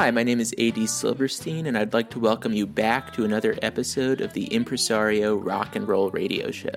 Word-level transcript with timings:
Hi, 0.00 0.10
my 0.12 0.22
name 0.22 0.40
is 0.40 0.54
AD 0.58 0.88
Silverstein, 0.88 1.66
and 1.66 1.76
I'd 1.76 1.92
like 1.92 2.10
to 2.10 2.20
welcome 2.20 2.52
you 2.52 2.66
back 2.66 3.12
to 3.14 3.24
another 3.24 3.58
episode 3.60 4.20
of 4.20 4.32
the 4.32 4.46
Impresario 4.46 5.36
Rock 5.36 5.76
and 5.76 5.86
Roll 5.86 6.10
Radio 6.10 6.50
Show. 6.50 6.70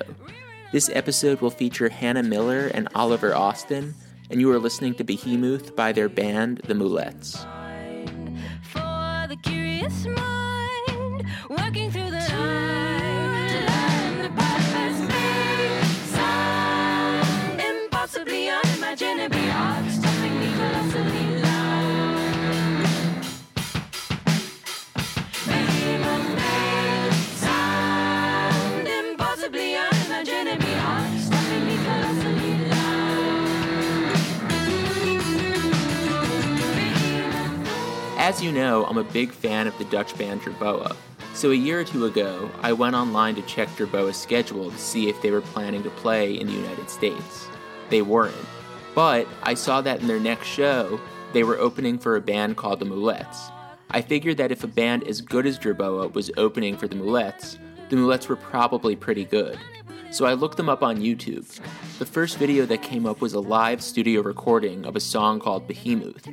This 0.71 0.89
episode 0.93 1.39
will 1.39 1.51
feature 1.51 1.89
Hannah 1.89 2.23
Miller 2.23 2.71
and 2.73 2.89
Oliver 2.95 3.35
Austin, 3.35 3.93
and 4.29 4.41
you 4.41 4.51
are 4.51 4.59
listening 4.59 4.95
to 4.95 5.03
Behemoth 5.03 5.75
by 5.75 5.91
their 5.91 6.09
band, 6.09 6.61
The 6.65 6.73
Moulettes. 6.73 7.62
As 9.33 9.39
you 38.43 38.51
know, 38.51 38.85
I'm 38.85 38.97
a 38.97 39.05
big 39.05 39.31
fan 39.31 39.67
of 39.67 39.77
the 39.77 39.85
Dutch 39.85 40.17
band 40.17 40.41
Jerboa. 40.41 40.97
So 41.33 41.51
a 41.51 41.55
year 41.55 41.79
or 41.79 41.85
two 41.85 42.05
ago, 42.05 42.51
I 42.61 42.73
went 42.73 42.93
online 42.93 43.35
to 43.35 43.41
check 43.43 43.69
Jerboa's 43.69 44.17
schedule 44.17 44.69
to 44.69 44.77
see 44.77 45.07
if 45.07 45.21
they 45.21 45.31
were 45.31 45.39
planning 45.39 45.81
to 45.83 45.89
play 45.89 46.37
in 46.37 46.47
the 46.47 46.53
United 46.53 46.89
States. 46.89 47.47
They 47.89 48.01
weren't. 48.01 48.35
But 48.93 49.29
I 49.43 49.53
saw 49.53 49.79
that 49.81 50.01
in 50.01 50.07
their 50.07 50.19
next 50.19 50.47
show, 50.47 50.99
they 51.31 51.43
were 51.43 51.57
opening 51.57 51.97
for 51.97 52.17
a 52.17 52.21
band 52.21 52.57
called 52.57 52.81
the 52.81 52.85
Moulettes. 52.85 53.49
I 53.91 54.01
figured 54.01 54.35
that 54.37 54.51
if 54.51 54.65
a 54.65 54.67
band 54.67 55.07
as 55.07 55.21
good 55.21 55.45
as 55.45 55.57
Jerboa 55.57 56.13
was 56.13 56.29
opening 56.35 56.75
for 56.75 56.89
the 56.89 56.95
Moulettes, 56.95 57.57
the 57.87 57.95
Moulettes 57.95 58.27
were 58.27 58.35
probably 58.35 58.97
pretty 58.97 59.23
good. 59.23 59.57
So 60.11 60.25
I 60.25 60.33
looked 60.33 60.57
them 60.57 60.69
up 60.69 60.83
on 60.83 60.97
YouTube. 60.97 61.47
The 61.97 62.05
first 62.05 62.37
video 62.37 62.65
that 62.65 62.83
came 62.83 63.05
up 63.05 63.21
was 63.21 63.33
a 63.33 63.39
live 63.39 63.81
studio 63.81 64.21
recording 64.21 64.85
of 64.85 64.97
a 64.97 64.99
song 64.99 65.39
called 65.39 65.65
Behemoth, 65.65 66.27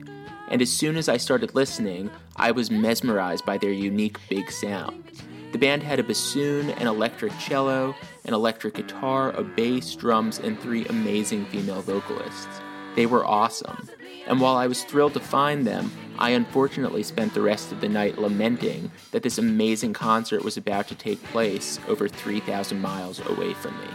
and 0.51 0.61
as 0.61 0.71
soon 0.71 0.97
as 0.97 1.09
I 1.09 1.17
started 1.17 1.55
listening, 1.55 2.11
I 2.37 2.51
was 2.51 2.71
mesmerized 2.71 3.47
by 3.47 3.57
their 3.57 3.73
unique 3.73 4.19
big 4.29 4.51
sound. 4.51 5.05
The 5.53 5.59
band 5.59 5.83
had 5.83 5.99
a 5.99 6.05
bassoon, 6.05 6.71
an 6.71 6.87
electric 6.87 7.37
cello, 7.39 7.95
an 8.25 8.35
electric 8.35 8.75
guitar, 8.75 9.31
a 9.33 9.43
bass, 9.43 9.95
drums, 9.95 10.39
and 10.39 10.61
three 10.61 10.87
amazing 10.87 11.47
female 11.47 11.83
vocalists. 11.83 12.61
They 12.95 13.07
were 13.07 13.25
awesome. 13.25 13.89
And 14.27 14.41
while 14.41 14.57
I 14.57 14.67
was 14.67 14.85
thrilled 14.85 15.15
to 15.15 15.21
find 15.21 15.67
them, 15.67 15.91
I 16.19 16.31
unfortunately 16.31 17.03
spent 17.03 17.35
the 17.35 17.41
rest 17.41 17.73
of 17.73 17.81
the 17.81 17.89
night 17.89 18.19
lamenting 18.19 18.91
that 19.13 19.23
this 19.23 19.39
amazing 19.39 19.93
concert 19.93 20.45
was 20.45 20.57
about 20.57 20.87
to 20.89 20.95
take 20.95 21.23
place 21.25 21.81
over 21.89 22.09
3,000 22.09 22.81
miles 22.81 23.25
away 23.27 23.55
from 23.55 23.77
me. 23.81 23.89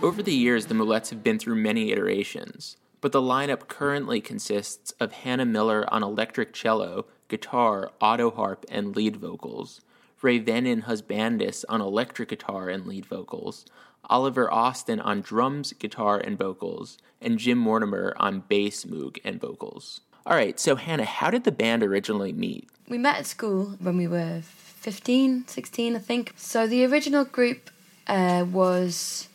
Over 0.00 0.22
the 0.22 0.32
years, 0.32 0.66
the 0.66 0.74
Moulettes 0.74 1.10
have 1.10 1.24
been 1.24 1.40
through 1.40 1.56
many 1.56 1.90
iterations, 1.90 2.76
but 3.00 3.10
the 3.10 3.20
lineup 3.20 3.66
currently 3.66 4.20
consists 4.20 4.92
of 5.00 5.10
Hannah 5.10 5.44
Miller 5.44 5.92
on 5.92 6.04
electric 6.04 6.52
cello, 6.52 7.06
guitar, 7.26 7.90
auto 8.00 8.30
harp, 8.30 8.64
and 8.70 8.94
lead 8.94 9.16
vocals, 9.16 9.80
Raevennan 10.22 10.82
Husbandes 10.82 11.64
on 11.68 11.80
electric 11.80 12.28
guitar 12.28 12.68
and 12.68 12.86
lead 12.86 13.06
vocals, 13.06 13.64
Oliver 14.04 14.52
Austin 14.52 15.00
on 15.00 15.20
drums, 15.20 15.72
guitar, 15.72 16.18
and 16.18 16.38
vocals, 16.38 16.98
and 17.20 17.36
Jim 17.36 17.58
Mortimer 17.58 18.14
on 18.18 18.44
bass, 18.48 18.84
moog, 18.84 19.18
and 19.24 19.40
vocals. 19.40 20.02
All 20.24 20.36
right, 20.36 20.60
so 20.60 20.76
Hannah, 20.76 21.06
how 21.06 21.30
did 21.30 21.42
the 21.42 21.50
band 21.50 21.82
originally 21.82 22.32
meet? 22.32 22.68
We 22.88 22.98
met 22.98 23.16
at 23.16 23.26
school 23.26 23.74
when 23.80 23.96
we 23.96 24.06
were 24.06 24.42
15, 24.42 25.48
16, 25.48 25.96
I 25.96 25.98
think. 25.98 26.34
So 26.36 26.68
the 26.68 26.84
original 26.86 27.24
group 27.24 27.70
uh, 28.08 28.44
was 28.50 29.28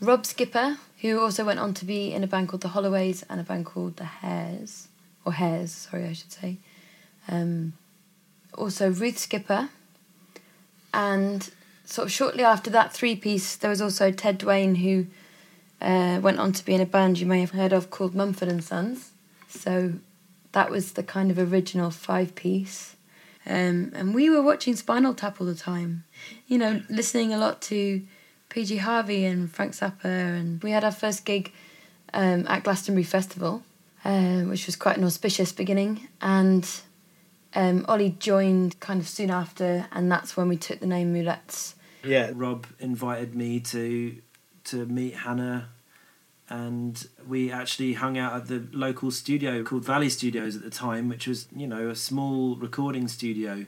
Rob 0.00 0.26
Skipper, 0.26 0.78
who 1.00 1.20
also 1.20 1.44
went 1.44 1.58
on 1.58 1.74
to 1.74 1.84
be 1.84 2.12
in 2.12 2.24
a 2.24 2.26
band 2.26 2.48
called 2.48 2.62
the 2.62 2.68
Holloways 2.68 3.24
and 3.28 3.40
a 3.40 3.44
band 3.44 3.66
called 3.66 3.96
the 3.96 4.04
Hares, 4.04 4.88
or 5.24 5.32
Hares, 5.32 5.72
sorry, 5.72 6.06
I 6.06 6.12
should 6.12 6.32
say. 6.32 6.56
Um, 7.28 7.74
also 8.54 8.90
Ruth 8.90 9.18
Skipper, 9.18 9.68
and 10.92 11.50
sort 11.84 12.06
of 12.06 12.12
shortly 12.12 12.42
after 12.42 12.70
that 12.70 12.92
three 12.92 13.16
piece, 13.16 13.56
there 13.56 13.70
was 13.70 13.82
also 13.82 14.10
Ted 14.10 14.40
Dwane, 14.40 14.78
who 14.78 15.06
uh, 15.80 16.20
went 16.20 16.38
on 16.38 16.52
to 16.52 16.64
be 16.64 16.74
in 16.74 16.80
a 16.80 16.86
band 16.86 17.18
you 17.18 17.26
may 17.26 17.40
have 17.40 17.50
heard 17.50 17.72
of 17.72 17.90
called 17.90 18.14
Mumford 18.14 18.48
and 18.48 18.64
Sons. 18.64 19.10
So 19.48 19.94
that 20.52 20.70
was 20.70 20.92
the 20.92 21.02
kind 21.02 21.30
of 21.30 21.38
original 21.38 21.90
five 21.90 22.34
piece. 22.34 22.95
Um, 23.46 23.92
and 23.94 24.14
we 24.14 24.28
were 24.28 24.42
watching 24.42 24.74
Spinal 24.74 25.14
Tap 25.14 25.40
all 25.40 25.46
the 25.46 25.54
time, 25.54 26.04
you 26.46 26.58
know, 26.58 26.82
listening 26.88 27.32
a 27.32 27.38
lot 27.38 27.62
to 27.62 28.02
PJ 28.50 28.78
Harvey 28.78 29.24
and 29.24 29.50
Frank 29.50 29.72
Zappa, 29.72 30.04
and 30.04 30.62
we 30.62 30.72
had 30.72 30.82
our 30.82 30.92
first 30.92 31.24
gig 31.24 31.52
um, 32.12 32.46
at 32.48 32.64
Glastonbury 32.64 33.04
Festival, 33.04 33.62
uh, 34.04 34.40
which 34.40 34.66
was 34.66 34.76
quite 34.76 34.96
an 34.96 35.04
auspicious 35.04 35.52
beginning. 35.52 36.08
And 36.20 36.68
um, 37.54 37.84
Ollie 37.88 38.16
joined 38.18 38.80
kind 38.80 39.00
of 39.00 39.08
soon 39.08 39.30
after, 39.30 39.86
and 39.92 40.10
that's 40.10 40.36
when 40.36 40.48
we 40.48 40.56
took 40.56 40.80
the 40.80 40.86
name 40.86 41.14
Moulettes. 41.14 41.74
Yeah, 42.04 42.30
Rob 42.34 42.66
invited 42.78 43.34
me 43.34 43.60
to 43.60 44.16
to 44.64 44.86
meet 44.86 45.14
Hannah, 45.14 45.68
and 46.48 47.08
we 47.26 47.50
actually 47.50 47.94
hung 47.94 48.16
out 48.16 48.34
at 48.34 48.48
the 48.48 48.66
local 48.72 49.10
studio 49.10 49.62
called 49.64 49.84
Valley 49.84 50.08
Studios 50.08 50.56
at 50.56 50.62
the 50.62 50.70
time, 50.70 51.08
which 51.08 51.26
was 51.26 51.48
you 51.54 51.66
know 51.66 51.88
a 51.88 51.96
small 51.96 52.56
recording 52.56 53.08
studio 53.08 53.66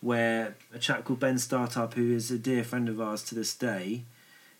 where 0.00 0.56
a 0.72 0.78
chap 0.78 1.04
called 1.04 1.20
Ben 1.20 1.38
Startup, 1.38 1.92
who 1.94 2.12
is 2.12 2.30
a 2.30 2.38
dear 2.38 2.62
friend 2.62 2.88
of 2.88 3.00
ours 3.00 3.22
to 3.24 3.34
this 3.34 3.54
day, 3.54 4.04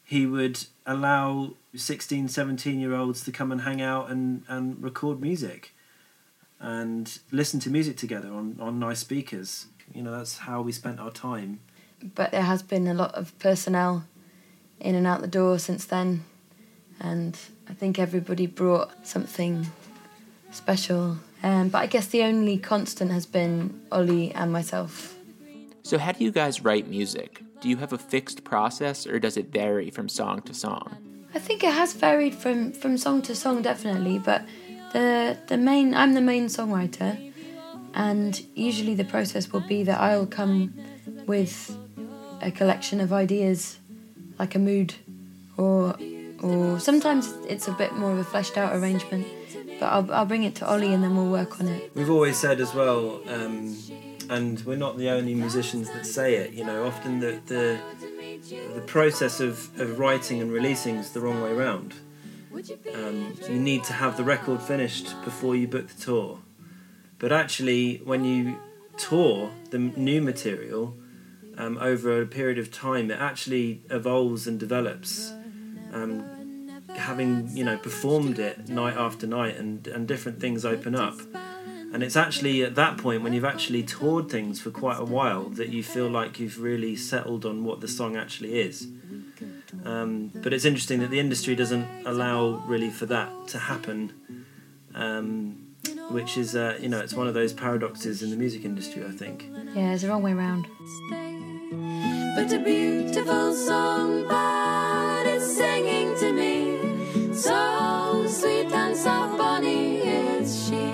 he 0.04 0.26
would 0.26 0.64
allow 0.86 1.54
16, 1.74 2.28
17 2.28 2.80
year 2.80 2.94
olds 2.94 3.24
to 3.24 3.30
come 3.30 3.52
and 3.52 3.60
hang 3.60 3.80
out 3.80 4.10
and, 4.10 4.42
and 4.48 4.82
record 4.82 5.20
music 5.20 5.74
and 6.60 7.18
listen 7.30 7.60
to 7.60 7.70
music 7.70 7.96
together 7.96 8.28
on, 8.28 8.56
on 8.60 8.78
nice 8.78 8.98
speakers. 8.98 9.66
You 9.94 10.02
know, 10.02 10.12
that's 10.12 10.38
how 10.38 10.60
we 10.60 10.72
spent 10.72 10.98
our 10.98 11.10
time. 11.10 11.60
But 12.02 12.32
there 12.32 12.42
has 12.42 12.62
been 12.62 12.86
a 12.86 12.94
lot 12.94 13.14
of 13.14 13.36
personnel 13.38 14.04
in 14.80 14.94
and 14.94 15.06
out 15.06 15.20
the 15.20 15.28
door 15.28 15.58
since 15.58 15.84
then, 15.84 16.24
and 17.00 17.38
I 17.68 17.74
think 17.74 17.98
everybody 17.98 18.46
brought 18.46 19.06
something 19.06 19.66
special. 20.50 21.18
Um, 21.42 21.68
but 21.68 21.78
I 21.78 21.86
guess 21.86 22.06
the 22.06 22.22
only 22.22 22.58
constant 22.58 23.12
has 23.12 23.26
been 23.26 23.80
Ollie 23.92 24.32
and 24.32 24.52
myself. 24.52 25.16
So, 25.82 25.98
how 25.98 26.12
do 26.12 26.24
you 26.24 26.32
guys 26.32 26.62
write 26.62 26.88
music? 26.88 27.42
do 27.60 27.68
you 27.68 27.76
have 27.78 27.92
a 27.92 27.98
fixed 27.98 28.44
process 28.44 29.06
or 29.06 29.18
does 29.18 29.36
it 29.36 29.52
vary 29.52 29.90
from 29.90 30.08
song 30.08 30.42
to 30.42 30.54
song? 30.54 30.96
I 31.34 31.38
think 31.38 31.64
it 31.64 31.72
has 31.72 31.92
varied 31.92 32.34
from, 32.34 32.72
from 32.72 32.96
song 32.96 33.22
to 33.22 33.34
song 33.34 33.62
definitely, 33.62 34.18
but 34.18 34.42
the 34.92 35.36
the 35.48 35.58
main 35.58 35.94
I'm 35.94 36.14
the 36.14 36.22
main 36.22 36.46
songwriter 36.46 37.32
and 37.94 38.42
usually 38.54 38.94
the 38.94 39.04
process 39.04 39.52
will 39.52 39.66
be 39.68 39.82
that 39.84 40.00
I'll 40.00 40.26
come 40.26 40.72
with 41.26 41.76
a 42.40 42.50
collection 42.50 43.00
of 43.00 43.12
ideas 43.12 43.78
like 44.38 44.54
a 44.54 44.58
mood 44.58 44.94
or 45.58 45.94
or 46.42 46.78
sometimes 46.80 47.32
it's 47.48 47.68
a 47.68 47.72
bit 47.72 47.94
more 47.94 48.12
of 48.12 48.18
a 48.18 48.24
fleshed 48.24 48.56
out 48.56 48.74
arrangement 48.76 49.26
but 49.80 49.86
I'll, 49.86 50.12
I'll 50.12 50.26
bring 50.26 50.44
it 50.44 50.54
to 50.56 50.68
Ollie 50.68 50.92
and 50.92 51.02
then 51.02 51.16
we'll 51.16 51.30
work 51.30 51.60
on 51.60 51.68
it. 51.68 51.90
We've 51.94 52.10
always 52.10 52.36
said 52.36 52.60
as 52.60 52.74
well 52.74 53.20
um, 53.28 53.76
and 54.30 54.60
we're 54.64 54.76
not 54.76 54.98
the 54.98 55.10
only 55.10 55.34
musicians 55.34 55.90
that 55.90 56.06
say 56.06 56.36
it. 56.36 56.52
You 56.52 56.64
know, 56.64 56.86
often 56.86 57.20
the 57.20 57.40
the, 57.46 57.78
the 58.74 58.80
process 58.82 59.40
of, 59.40 59.78
of 59.80 59.98
writing 59.98 60.40
and 60.40 60.52
releasing 60.52 60.96
is 60.96 61.12
the 61.12 61.20
wrong 61.20 61.42
way 61.42 61.50
around. 61.50 61.94
Um, 62.94 63.36
you 63.48 63.58
need 63.58 63.84
to 63.84 63.92
have 63.92 64.16
the 64.16 64.24
record 64.24 64.60
finished 64.60 65.14
before 65.24 65.54
you 65.54 65.68
book 65.68 65.88
the 65.88 66.00
tour. 66.00 66.40
But 67.18 67.32
actually, 67.32 67.98
when 68.04 68.24
you 68.24 68.58
tour 68.96 69.50
the 69.70 69.78
new 69.78 70.20
material 70.20 70.96
um, 71.56 71.78
over 71.78 72.20
a 72.20 72.26
period 72.26 72.58
of 72.58 72.70
time, 72.70 73.10
it 73.10 73.18
actually 73.20 73.82
evolves 73.90 74.46
and 74.46 74.58
develops. 74.58 75.32
Um, 75.92 76.24
having 76.96 77.48
you 77.56 77.64
know 77.64 77.76
performed 77.76 78.38
it 78.38 78.68
night 78.68 78.96
after 78.96 79.26
night, 79.26 79.56
and 79.56 79.86
and 79.86 80.08
different 80.08 80.40
things 80.40 80.64
open 80.64 80.94
up 80.94 81.18
And 81.92 82.02
it's 82.02 82.16
actually 82.16 82.62
at 82.62 82.74
that 82.74 82.98
point 82.98 83.22
when 83.22 83.32
you've 83.32 83.46
actually 83.46 83.82
toured 83.82 84.30
things 84.30 84.60
for 84.60 84.70
quite 84.70 84.98
a 85.00 85.04
while 85.04 85.44
that 85.50 85.70
you 85.70 85.82
feel 85.82 86.08
like 86.08 86.38
you've 86.38 86.60
really 86.60 86.94
settled 86.96 87.46
on 87.46 87.64
what 87.64 87.80
the 87.80 87.88
song 87.88 88.14
actually 88.16 88.60
is. 88.60 88.86
Um, 89.84 90.30
but 90.34 90.52
it's 90.52 90.64
interesting 90.66 91.00
that 91.00 91.10
the 91.10 91.20
industry 91.20 91.54
doesn't 91.54 91.86
allow 92.04 92.62
really 92.66 92.90
for 92.90 93.06
that 93.06 93.30
to 93.48 93.58
happen, 93.58 94.12
um, 94.94 95.56
which 96.10 96.36
is, 96.36 96.54
uh, 96.54 96.76
you 96.80 96.88
know, 96.88 97.00
it's 97.00 97.14
one 97.14 97.26
of 97.26 97.34
those 97.34 97.54
paradoxes 97.54 98.22
in 98.22 98.30
the 98.30 98.36
music 98.36 98.64
industry, 98.64 99.04
I 99.04 99.10
think. 99.10 99.46
Yeah, 99.74 99.92
it's 99.92 100.02
the 100.02 100.08
wrong 100.08 100.22
way 100.22 100.32
around. 100.32 100.66
But 102.36 102.52
a 102.52 102.58
beautiful 102.62 103.54
song 103.54 104.28
that 104.28 105.07
So 107.38 108.26
sweet 108.26 108.72
and 108.72 108.96
so 108.96 109.36
funny 109.38 109.98
is 109.98 110.66
she. 110.66 110.90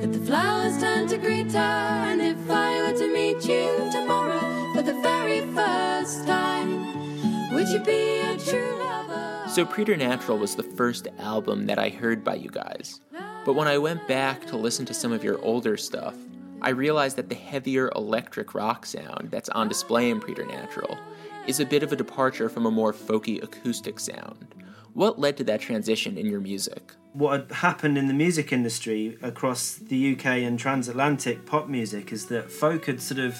That 0.00 0.12
the 0.12 0.18
flowers 0.26 0.76
turn 0.80 1.06
to 1.06 1.18
greet 1.18 1.52
her. 1.52 1.58
And 1.58 2.20
if 2.20 2.50
I 2.50 2.82
were 2.82 2.98
to 2.98 3.06
meet 3.12 3.46
you 3.46 3.88
tomorrow 3.92 4.74
for 4.74 4.82
the 4.82 5.00
very 5.02 5.42
first 5.54 6.26
time, 6.26 7.54
would 7.54 7.68
you 7.68 7.78
be 7.78 8.18
a 8.18 8.36
true 8.36 8.76
lover? 8.80 9.48
So 9.48 9.64
Preternatural 9.64 10.36
was 10.36 10.56
the 10.56 10.64
first 10.64 11.06
album 11.20 11.66
that 11.66 11.78
I 11.78 11.90
heard 11.90 12.24
by 12.24 12.34
you 12.34 12.50
guys. 12.50 13.00
But 13.44 13.54
when 13.54 13.68
I 13.68 13.78
went 13.78 14.08
back 14.08 14.46
to 14.46 14.56
listen 14.56 14.84
to 14.86 14.94
some 14.94 15.12
of 15.12 15.22
your 15.22 15.40
older 15.42 15.76
stuff, 15.76 16.16
I 16.60 16.70
realized 16.70 17.16
that 17.18 17.28
the 17.28 17.36
heavier 17.36 17.92
electric 17.94 18.52
rock 18.52 18.84
sound 18.84 19.28
that's 19.30 19.50
on 19.50 19.68
display 19.68 20.10
in 20.10 20.18
Preternatural 20.18 20.98
is 21.46 21.60
a 21.60 21.66
bit 21.66 21.84
of 21.84 21.92
a 21.92 21.96
departure 21.96 22.48
from 22.48 22.66
a 22.66 22.70
more 22.72 22.92
folky 22.92 23.40
acoustic 23.40 24.00
sound. 24.00 24.52
What 24.96 25.18
led 25.18 25.36
to 25.36 25.44
that 25.44 25.60
transition 25.60 26.16
in 26.16 26.24
your 26.24 26.40
music? 26.40 26.94
What 27.12 27.38
had 27.38 27.52
happened 27.56 27.98
in 27.98 28.08
the 28.08 28.14
music 28.14 28.50
industry 28.50 29.18
across 29.20 29.74
the 29.74 30.14
UK 30.14 30.24
and 30.24 30.58
transatlantic 30.58 31.44
pop 31.44 31.68
music 31.68 32.12
is 32.12 32.28
that 32.28 32.50
folk 32.50 32.86
had 32.86 33.02
sort 33.02 33.20
of 33.20 33.36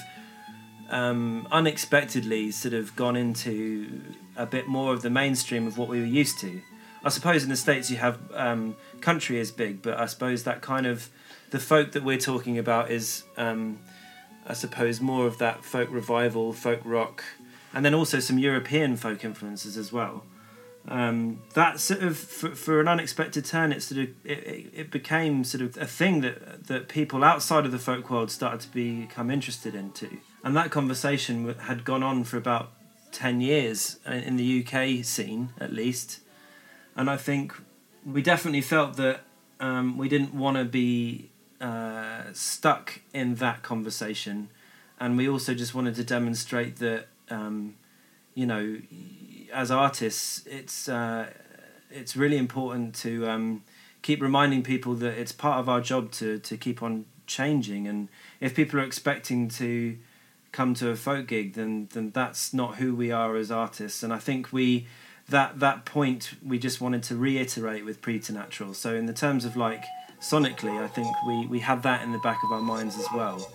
um, 0.91 1.47
unexpectedly 1.51 2.51
sort 2.51 2.75
of 2.75 2.95
gone 2.95 3.15
into 3.15 4.03
a 4.35 4.45
bit 4.45 4.67
more 4.67 4.93
of 4.93 5.01
the 5.01 5.09
mainstream 5.09 5.65
of 5.65 5.79
what 5.79 5.87
we 5.89 5.99
were 5.99 6.05
used 6.05 6.37
to. 6.41 6.61
I 7.03 7.09
suppose 7.09 7.41
in 7.41 7.49
the 7.49 7.55
States 7.55 7.89
you 7.89 7.97
have 7.97 8.19
um, 8.35 8.75
country 9.01 9.39
is 9.39 9.49
big, 9.49 9.81
but 9.81 9.97
I 9.97 10.05
suppose 10.05 10.43
that 10.43 10.61
kind 10.61 10.85
of 10.85 11.09
the 11.49 11.59
folk 11.59 11.93
that 11.93 12.03
we're 12.03 12.19
talking 12.19 12.59
about 12.59 12.91
is, 12.91 13.23
um, 13.35 13.79
I 14.45 14.53
suppose, 14.53 15.01
more 15.01 15.25
of 15.25 15.39
that 15.39 15.65
folk 15.65 15.89
revival, 15.89 16.53
folk 16.53 16.81
rock, 16.85 17.23
and 17.73 17.83
then 17.83 17.95
also 17.95 18.19
some 18.19 18.37
European 18.37 18.95
folk 18.95 19.25
influences 19.25 19.75
as 19.75 19.91
well. 19.91 20.23
Um, 20.89 21.41
that 21.53 21.81
sort 21.81 22.01
of 22.01 22.17
for, 22.17 22.55
for 22.55 22.79
an 22.79 22.87
unexpected 22.87 23.43
turn, 23.43 23.73
it 23.73 23.83
sort 23.83 24.01
of 24.01 24.09
it, 24.23 24.71
it, 24.73 24.91
became 24.91 25.43
sort 25.43 25.61
of 25.61 25.75
a 25.77 25.85
thing 25.85 26.21
that 26.21 26.67
that 26.67 26.87
people 26.87 27.25
outside 27.25 27.65
of 27.65 27.73
the 27.73 27.79
folk 27.79 28.09
world 28.09 28.31
started 28.31 28.61
to 28.61 28.73
become 28.73 29.29
interested 29.29 29.75
into, 29.75 30.17
and 30.45 30.55
that 30.55 30.71
conversation 30.71 31.53
had 31.55 31.83
gone 31.83 32.03
on 32.03 32.23
for 32.23 32.37
about 32.37 32.71
ten 33.11 33.41
years 33.41 33.99
in 34.05 34.37
the 34.37 34.65
UK 34.65 35.03
scene 35.03 35.49
at 35.59 35.73
least, 35.73 36.21
and 36.95 37.09
I 37.09 37.17
think 37.17 37.53
we 38.05 38.21
definitely 38.21 38.61
felt 38.61 38.95
that 38.95 39.21
um, 39.59 39.97
we 39.97 40.07
didn't 40.07 40.33
want 40.33 40.55
to 40.55 40.63
be 40.63 41.31
uh, 41.59 42.23
stuck 42.31 43.01
in 43.13 43.35
that 43.35 43.61
conversation, 43.61 44.47
and 45.01 45.17
we 45.17 45.27
also 45.27 45.53
just 45.53 45.75
wanted 45.75 45.95
to 45.95 46.05
demonstrate 46.05 46.77
that 46.77 47.07
um, 47.29 47.75
you 48.37 48.45
know, 48.45 48.79
as 49.53 49.71
artists, 49.71 50.45
it's 50.45 50.89
uh, 50.89 51.27
it's 51.89 52.15
really 52.15 52.37
important 52.37 52.95
to 52.95 53.27
um, 53.27 53.63
keep 54.01 54.21
reminding 54.21 54.63
people 54.63 54.93
that 54.95 55.17
it's 55.17 55.31
part 55.31 55.59
of 55.59 55.69
our 55.69 55.81
job 55.81 56.11
to 56.13 56.39
to 56.39 56.57
keep 56.57 56.81
on 56.81 57.05
changing, 57.25 57.87
and 57.87 58.09
if 58.39 58.55
people 58.55 58.79
are 58.79 58.83
expecting 58.83 59.49
to 59.49 59.97
come 60.51 60.73
to 60.75 60.89
a 60.89 60.95
folk 60.95 61.27
gig, 61.27 61.53
then 61.53 61.89
then 61.93 62.11
that's 62.11 62.53
not 62.53 62.75
who 62.75 62.95
we 62.95 63.11
are 63.11 63.35
as 63.35 63.51
artists, 63.51 64.03
and 64.03 64.13
I 64.13 64.19
think 64.19 64.51
we 64.51 64.87
that 65.29 65.59
that 65.59 65.85
point 65.85 66.31
we 66.45 66.57
just 66.57 66.79
wanted 66.79 67.03
to 67.03 67.15
reiterate 67.15 67.83
with 67.83 68.01
preternatural. 68.01 68.73
So 68.73 68.95
in 68.95 69.05
the 69.05 69.13
terms 69.13 69.45
of 69.45 69.57
like 69.57 69.83
sonically 70.19 70.81
i 70.81 70.87
think 70.87 71.07
we 71.27 71.45
we 71.47 71.59
had 71.59 71.83
that 71.83 72.03
in 72.03 72.11
the 72.11 72.17
back 72.19 72.43
of 72.43 72.51
our 72.51 72.61
minds 72.61 72.97
as 72.97 73.07
well 73.13 73.51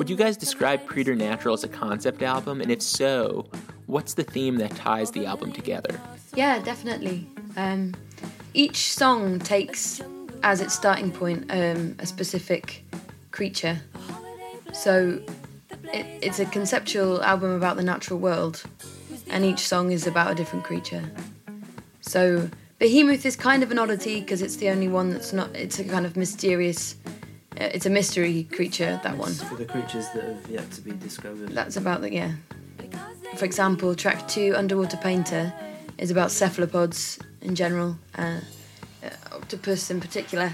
Would 0.00 0.08
you 0.08 0.16
guys 0.16 0.38
describe 0.38 0.86
Preternatural 0.86 1.52
as 1.52 1.62
a 1.62 1.68
concept 1.68 2.22
album? 2.22 2.62
And 2.62 2.70
if 2.70 2.80
so, 2.80 3.46
what's 3.84 4.14
the 4.14 4.24
theme 4.24 4.56
that 4.56 4.74
ties 4.74 5.10
the 5.10 5.26
album 5.26 5.52
together? 5.52 6.00
Yeah, 6.34 6.58
definitely. 6.58 7.26
Um, 7.58 7.94
each 8.54 8.94
song 8.94 9.40
takes 9.40 10.00
as 10.42 10.62
its 10.62 10.72
starting 10.72 11.12
point 11.12 11.50
um, 11.50 11.96
a 11.98 12.06
specific 12.06 12.82
creature. 13.30 13.78
So 14.72 15.20
it, 15.92 16.06
it's 16.22 16.38
a 16.38 16.46
conceptual 16.46 17.22
album 17.22 17.50
about 17.50 17.76
the 17.76 17.82
natural 17.82 18.18
world, 18.18 18.62
and 19.28 19.44
each 19.44 19.68
song 19.68 19.92
is 19.92 20.06
about 20.06 20.32
a 20.32 20.34
different 20.34 20.64
creature. 20.64 21.04
So 22.00 22.48
Behemoth 22.78 23.26
is 23.26 23.36
kind 23.36 23.62
of 23.62 23.70
an 23.70 23.78
oddity 23.78 24.20
because 24.20 24.40
it's 24.40 24.56
the 24.56 24.70
only 24.70 24.88
one 24.88 25.10
that's 25.10 25.34
not. 25.34 25.54
It's 25.54 25.78
a 25.78 25.84
kind 25.84 26.06
of 26.06 26.16
mysterious. 26.16 26.96
Uh, 27.60 27.64
it's 27.74 27.84
a 27.84 27.90
mystery 27.90 28.44
creature. 28.44 28.98
That 29.02 29.18
one. 29.18 29.30
It's 29.30 29.42
for 29.42 29.56
the 29.56 29.66
creatures 29.66 30.08
that 30.14 30.24
have 30.24 30.48
yet 30.48 30.70
to 30.72 30.80
be 30.80 30.92
discovered 30.92 31.50
That's 31.50 31.76
about 31.76 32.00
the 32.00 32.12
yeah. 32.12 32.32
For 33.36 33.44
example, 33.44 33.94
track 33.94 34.26
two, 34.28 34.54
Underwater 34.56 34.96
Painter, 34.96 35.52
is 35.98 36.10
about 36.10 36.30
cephalopods 36.30 37.18
in 37.42 37.54
general, 37.54 37.96
uh, 38.16 38.40
uh, 39.04 39.10
octopus 39.32 39.90
in 39.90 40.00
particular, 40.00 40.52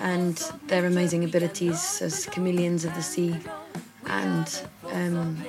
and 0.00 0.36
their 0.66 0.86
amazing 0.86 1.24
abilities 1.24 2.02
as 2.02 2.26
chameleons 2.26 2.84
of 2.84 2.94
the 2.94 3.02
sea. 3.02 3.36
And 4.06 4.62
um, 4.90 5.42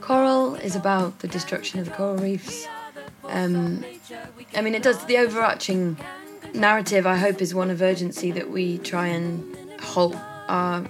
Coral 0.00 0.54
is 0.54 0.76
about 0.76 1.18
the 1.18 1.28
destruction 1.28 1.80
of 1.80 1.86
the 1.86 1.92
coral 1.92 2.16
reefs. 2.16 2.66
Um, 3.24 3.84
I 4.54 4.62
mean, 4.62 4.74
it 4.74 4.82
does 4.82 5.04
the 5.06 5.18
overarching 5.18 5.98
narrative. 6.54 7.06
I 7.06 7.16
hope 7.16 7.42
is 7.42 7.54
one 7.54 7.70
of 7.70 7.82
urgency 7.82 8.30
that 8.30 8.50
we 8.50 8.78
try 8.78 9.08
and 9.08 9.65
halt 9.80 10.16
our 10.48 10.84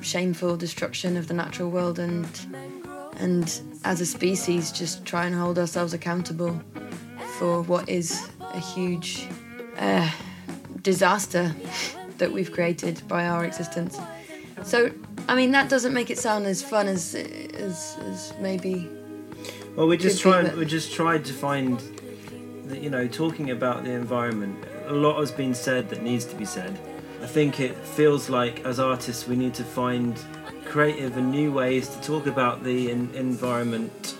shameful 0.00 0.56
destruction 0.56 1.16
of 1.16 1.28
the 1.28 1.34
natural 1.34 1.70
world 1.70 1.98
and 1.98 2.26
and 3.16 3.60
as 3.84 4.00
a 4.00 4.06
species 4.06 4.70
just 4.70 5.04
try 5.04 5.24
and 5.26 5.34
hold 5.34 5.58
ourselves 5.58 5.92
accountable 5.92 6.60
for 7.38 7.62
what 7.62 7.88
is 7.88 8.28
a 8.40 8.60
huge 8.60 9.26
uh, 9.78 10.08
disaster 10.82 11.54
that 12.18 12.30
we've 12.32 12.52
created 12.52 13.00
by 13.08 13.26
our 13.26 13.44
existence. 13.44 13.98
So, 14.64 14.90
I 15.28 15.34
mean, 15.36 15.52
that 15.52 15.68
doesn't 15.68 15.92
make 15.94 16.10
it 16.10 16.18
sound 16.18 16.46
as 16.46 16.62
fun 16.62 16.88
as 16.88 17.14
as, 17.14 17.96
as 18.10 18.32
maybe. 18.40 18.88
Well, 19.76 19.86
we 19.86 19.96
just 19.96 20.22
Could 20.22 20.42
be, 20.44 20.48
but- 20.50 20.58
We 20.58 20.64
just 20.66 20.92
tried 20.92 21.24
to 21.26 21.32
find, 21.32 21.78
that, 22.66 22.82
you 22.82 22.90
know, 22.90 23.06
talking 23.06 23.50
about 23.50 23.84
the 23.84 23.92
environment. 23.92 24.64
A 24.86 24.92
lot 24.92 25.20
has 25.20 25.30
been 25.30 25.54
said 25.54 25.88
that 25.90 26.02
needs 26.02 26.24
to 26.26 26.36
be 26.36 26.44
said. 26.44 26.76
I 27.22 27.26
think 27.26 27.60
it 27.60 27.76
feels 27.76 28.30
like 28.30 28.64
as 28.64 28.78
artists 28.78 29.26
we 29.26 29.36
need 29.36 29.54
to 29.54 29.64
find 29.64 30.18
creative 30.64 31.16
and 31.16 31.30
new 31.30 31.52
ways 31.52 31.88
to 31.88 32.00
talk 32.00 32.26
about 32.26 32.62
the 32.62 32.90
en- 32.90 33.10
environment 33.14 34.16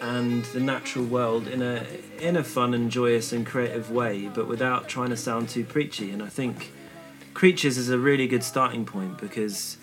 and 0.00 0.44
the 0.46 0.60
natural 0.60 1.04
world 1.04 1.48
in 1.48 1.62
a 1.62 1.84
in 2.20 2.36
a 2.36 2.44
fun 2.44 2.74
and 2.74 2.90
joyous 2.90 3.32
and 3.32 3.44
creative 3.44 3.90
way, 3.90 4.28
but 4.28 4.46
without 4.46 4.88
trying 4.88 5.10
to 5.10 5.16
sound 5.16 5.48
too 5.48 5.64
preachy. 5.64 6.10
And 6.10 6.22
I 6.22 6.28
think 6.28 6.72
creatures 7.34 7.76
is 7.76 7.90
a 7.90 7.98
really 7.98 8.28
good 8.28 8.44
starting 8.44 8.84
point 8.84 9.18
because 9.18 9.76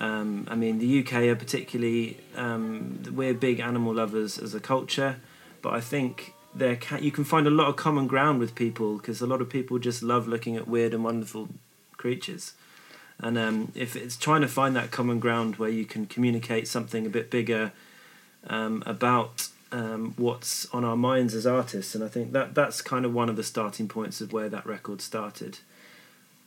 um, 0.00 0.46
I 0.50 0.56
mean, 0.56 0.78
the 0.78 1.00
UK 1.00 1.12
are 1.24 1.36
particularly 1.36 2.18
um, 2.36 3.02
we're 3.12 3.34
big 3.34 3.60
animal 3.60 3.94
lovers 3.94 4.38
as 4.38 4.54
a 4.54 4.60
culture, 4.60 5.20
but 5.62 5.72
I 5.72 5.80
think 5.80 6.34
there 6.54 6.76
can, 6.76 7.02
you 7.02 7.12
can 7.12 7.24
find 7.24 7.46
a 7.46 7.50
lot 7.50 7.68
of 7.68 7.76
common 7.76 8.06
ground 8.06 8.40
with 8.40 8.54
people 8.54 8.96
because 8.96 9.20
a 9.20 9.26
lot 9.26 9.40
of 9.40 9.48
people 9.48 9.78
just 9.78 10.02
love 10.02 10.26
looking 10.26 10.56
at 10.56 10.66
weird 10.66 10.92
and 10.94 11.04
wonderful 11.04 11.48
creatures. 12.04 12.52
And 13.18 13.38
um, 13.38 13.72
if 13.74 13.96
it's 13.96 14.18
trying 14.18 14.42
to 14.42 14.48
find 14.48 14.76
that 14.76 14.90
common 14.90 15.20
ground 15.20 15.56
where 15.56 15.70
you 15.70 15.86
can 15.86 16.04
communicate 16.04 16.68
something 16.68 17.06
a 17.06 17.08
bit 17.08 17.30
bigger 17.30 17.72
um, 18.46 18.82
about 18.84 19.48
um, 19.72 20.12
what's 20.18 20.66
on 20.74 20.84
our 20.84 20.98
minds 20.98 21.34
as 21.34 21.46
artists, 21.46 21.94
and 21.94 22.04
I 22.04 22.08
think 22.08 22.32
that 22.32 22.54
that's 22.54 22.82
kind 22.82 23.06
of 23.06 23.14
one 23.14 23.30
of 23.30 23.36
the 23.36 23.42
starting 23.42 23.88
points 23.88 24.20
of 24.20 24.34
where 24.34 24.50
that 24.50 24.66
record 24.66 25.00
started. 25.00 25.60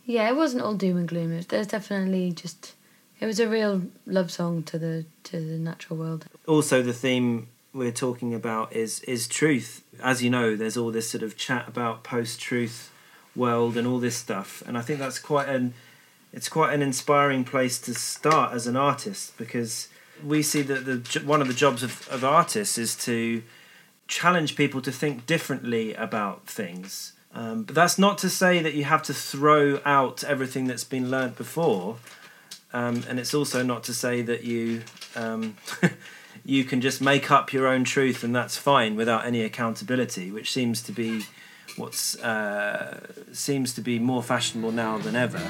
Yeah, 0.05 0.29
it 0.29 0.35
wasn't 0.35 0.61
all 0.61 0.75
doom 0.75 0.97
and 0.97 1.07
gloom. 1.07 1.31
It 1.33 1.49
there's 1.49 1.67
definitely 1.67 2.31
just. 2.33 2.75
It 3.19 3.25
was 3.25 3.39
a 3.39 3.47
real 3.47 3.81
love 4.05 4.29
song 4.29 4.61
to 4.63 4.77
the 4.77 5.05
to 5.23 5.39
the 5.39 5.57
natural 5.57 5.97
world. 5.97 6.27
also 6.47 6.83
the 6.83 6.93
theme 6.93 7.47
we're 7.73 7.99
talking 8.05 8.35
about 8.35 8.73
is 8.73 8.99
is 9.15 9.27
truth. 9.27 9.83
As 10.03 10.21
you 10.21 10.29
know, 10.29 10.55
there's 10.55 10.77
all 10.77 10.91
this 10.91 11.09
sort 11.09 11.23
of 11.23 11.35
chat 11.35 11.67
about 11.67 12.03
post-truth 12.03 12.91
world 13.38 13.77
and 13.77 13.88
all 13.88 14.00
this 14.00 14.17
stuff, 14.17 14.62
and 14.67 14.77
I 14.77 14.82
think 14.82 15.00
that's 15.00 15.20
quite 15.20 15.48
an 15.48 15.74
it's 16.34 16.50
quite 16.50 16.74
an 16.74 16.82
inspiring 16.82 17.44
place 17.44 17.79
to 17.79 17.94
start 17.94 18.53
as 18.53 18.67
an 18.67 18.75
artist 18.75 19.38
because 19.38 19.88
we 20.24 20.41
see 20.41 20.62
that 20.63 20.86
the 20.86 21.20
one 21.22 21.41
of 21.41 21.48
the 21.48 21.53
jobs 21.53 21.84
of, 21.84 22.08
of 22.10 22.24
artists 22.24 22.77
is 22.77 22.96
to 23.06 23.44
challenge 24.08 24.56
people 24.56 24.82
to 24.82 24.91
think 24.91 25.25
differently 25.25 25.94
about 25.94 26.48
things. 26.48 27.13
Um, 27.34 27.63
but 27.63 27.75
that's 27.75 28.00
not 28.00 28.17
to 28.20 28.29
say 28.29 28.62
that 28.62 28.74
you 28.74 28.86
have 28.86 29.03
to 29.03 29.13
throw 29.13 29.79
out 29.86 30.24
everything 30.24 30.65
that's 30.65 30.84
been 30.84 31.12
learnt 31.12 31.38
before. 31.38 31.98
Um, 32.74 33.03
and 33.08 33.20
it's 33.20 33.34
also 33.34 33.63
not 33.63 33.84
to 33.86 33.94
say 33.94 34.22
that 34.24 34.44
you 34.44 34.84
um, 35.15 35.56
you 36.46 36.63
can 36.63 36.82
just 36.82 37.01
make 37.01 37.29
up 37.32 37.53
your 37.53 37.67
own 37.67 37.84
truth 37.84 38.24
and 38.24 38.36
that's 38.36 38.58
fine 38.58 38.96
without 38.96 39.25
any 39.25 39.41
accountability, 39.41 40.32
which 40.32 40.51
seems 40.51 40.82
to 40.84 40.91
be 40.91 41.24
what's 41.75 42.15
uh, 42.21 43.00
seems 43.31 43.74
to 43.74 43.81
be 43.81 44.00
more 44.00 44.24
fashionable 44.24 44.71
now 44.71 44.97
than 44.97 45.15
ever. 45.15 45.41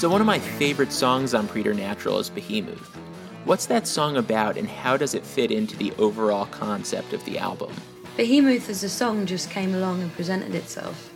So, 0.00 0.08
one 0.08 0.22
of 0.22 0.26
my 0.26 0.38
favorite 0.38 0.92
songs 0.92 1.34
on 1.34 1.46
Preternatural 1.46 2.20
is 2.20 2.30
Behemoth. 2.30 2.96
What's 3.44 3.66
that 3.66 3.86
song 3.86 4.16
about, 4.16 4.56
and 4.56 4.68
how 4.68 4.96
does 4.96 5.14
it 5.14 5.24
fit 5.24 5.50
into 5.50 5.76
the 5.76 5.92
overall 5.98 6.46
concept 6.46 7.12
of 7.12 7.24
the 7.24 7.38
album? 7.38 7.72
Behemoth 8.16 8.68
as 8.68 8.84
a 8.84 8.88
song 8.88 9.24
just 9.26 9.50
came 9.50 9.74
along 9.74 10.02
and 10.02 10.12
presented 10.12 10.54
itself. 10.54 11.12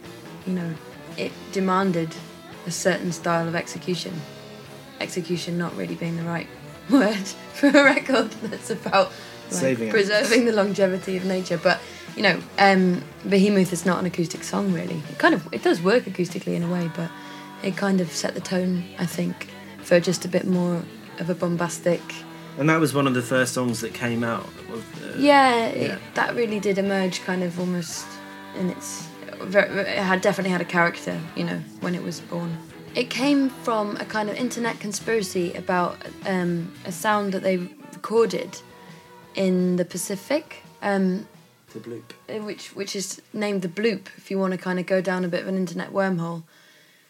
You 0.46 0.54
know, 0.54 0.74
it 1.18 1.32
demanded 1.52 2.14
a 2.66 2.70
certain 2.70 3.12
style 3.12 3.46
of 3.46 3.54
execution. 3.54 4.14
Execution 5.00 5.58
not 5.58 5.76
really 5.76 5.94
being 5.96 6.16
the 6.16 6.22
right 6.22 6.46
word 6.90 7.26
for 7.52 7.68
a 7.68 7.84
record 7.84 8.30
that's 8.42 8.70
about 8.70 9.12
like, 9.50 9.60
Saving 9.60 9.88
it. 9.88 9.90
preserving 9.90 10.46
the 10.46 10.52
longevity 10.52 11.16
of 11.18 11.26
nature. 11.26 11.58
But 11.62 11.78
you 12.16 12.22
know, 12.22 12.40
um, 12.58 13.02
Behemoth 13.28 13.72
is 13.72 13.84
not 13.84 13.98
an 13.98 14.06
acoustic 14.06 14.44
song 14.44 14.72
really. 14.72 15.02
It 15.10 15.18
kind 15.18 15.34
of 15.34 15.46
it 15.52 15.62
does 15.62 15.82
work 15.82 16.04
acoustically 16.04 16.54
in 16.54 16.62
a 16.62 16.70
way, 16.70 16.90
but 16.96 17.10
it 17.62 17.76
kind 17.76 18.00
of 18.00 18.10
set 18.10 18.34
the 18.34 18.40
tone, 18.40 18.84
I 18.98 19.04
think, 19.06 19.50
for 19.82 20.00
just 20.00 20.24
a 20.24 20.28
bit 20.28 20.46
more 20.46 20.82
of 21.20 21.30
a 21.30 21.34
bombastic 21.34 22.00
And 22.58 22.68
that 22.68 22.78
was 22.80 22.94
one 22.94 23.06
of 23.06 23.14
the 23.14 23.22
first 23.22 23.52
songs 23.54 23.80
that 23.80 23.94
came 23.94 24.22
out. 24.24 24.46
uh, 24.72 25.16
yeah, 25.18 25.66
it, 25.66 25.98
that 26.14 26.34
really 26.34 26.60
did 26.60 26.78
emerge 26.78 27.20
kind 27.24 27.42
of 27.42 27.58
almost 27.58 28.06
in 28.58 28.70
its 28.70 29.08
it 29.40 29.98
had 29.98 30.20
definitely 30.20 30.50
had 30.52 30.60
a 30.60 30.64
character 30.78 31.18
you 31.36 31.44
know 31.44 31.58
when 31.80 31.94
it 31.94 32.02
was 32.02 32.20
born 32.20 32.56
it 32.94 33.10
came 33.10 33.50
from 33.50 33.96
a 33.96 34.04
kind 34.04 34.30
of 34.30 34.36
internet 34.36 34.78
conspiracy 34.78 35.52
about 35.54 35.96
um, 36.26 36.72
a 36.86 36.92
sound 36.92 37.32
that 37.32 37.42
they 37.42 37.56
recorded 37.92 38.56
in 39.34 39.74
the 39.76 39.84
pacific 39.84 40.62
um, 40.82 41.26
The 41.72 41.80
bloop. 41.80 42.08
uh, 42.28 42.42
which 42.44 42.68
which 42.76 42.94
is 42.94 43.20
named 43.32 43.62
the 43.62 43.68
bloop 43.68 44.06
if 44.16 44.30
you 44.30 44.38
want 44.38 44.52
to 44.52 44.58
kind 44.58 44.78
of 44.78 44.86
go 44.86 45.00
down 45.00 45.24
a 45.24 45.28
bit 45.28 45.42
of 45.42 45.48
an 45.48 45.56
internet 45.56 45.92
wormhole 45.92 46.44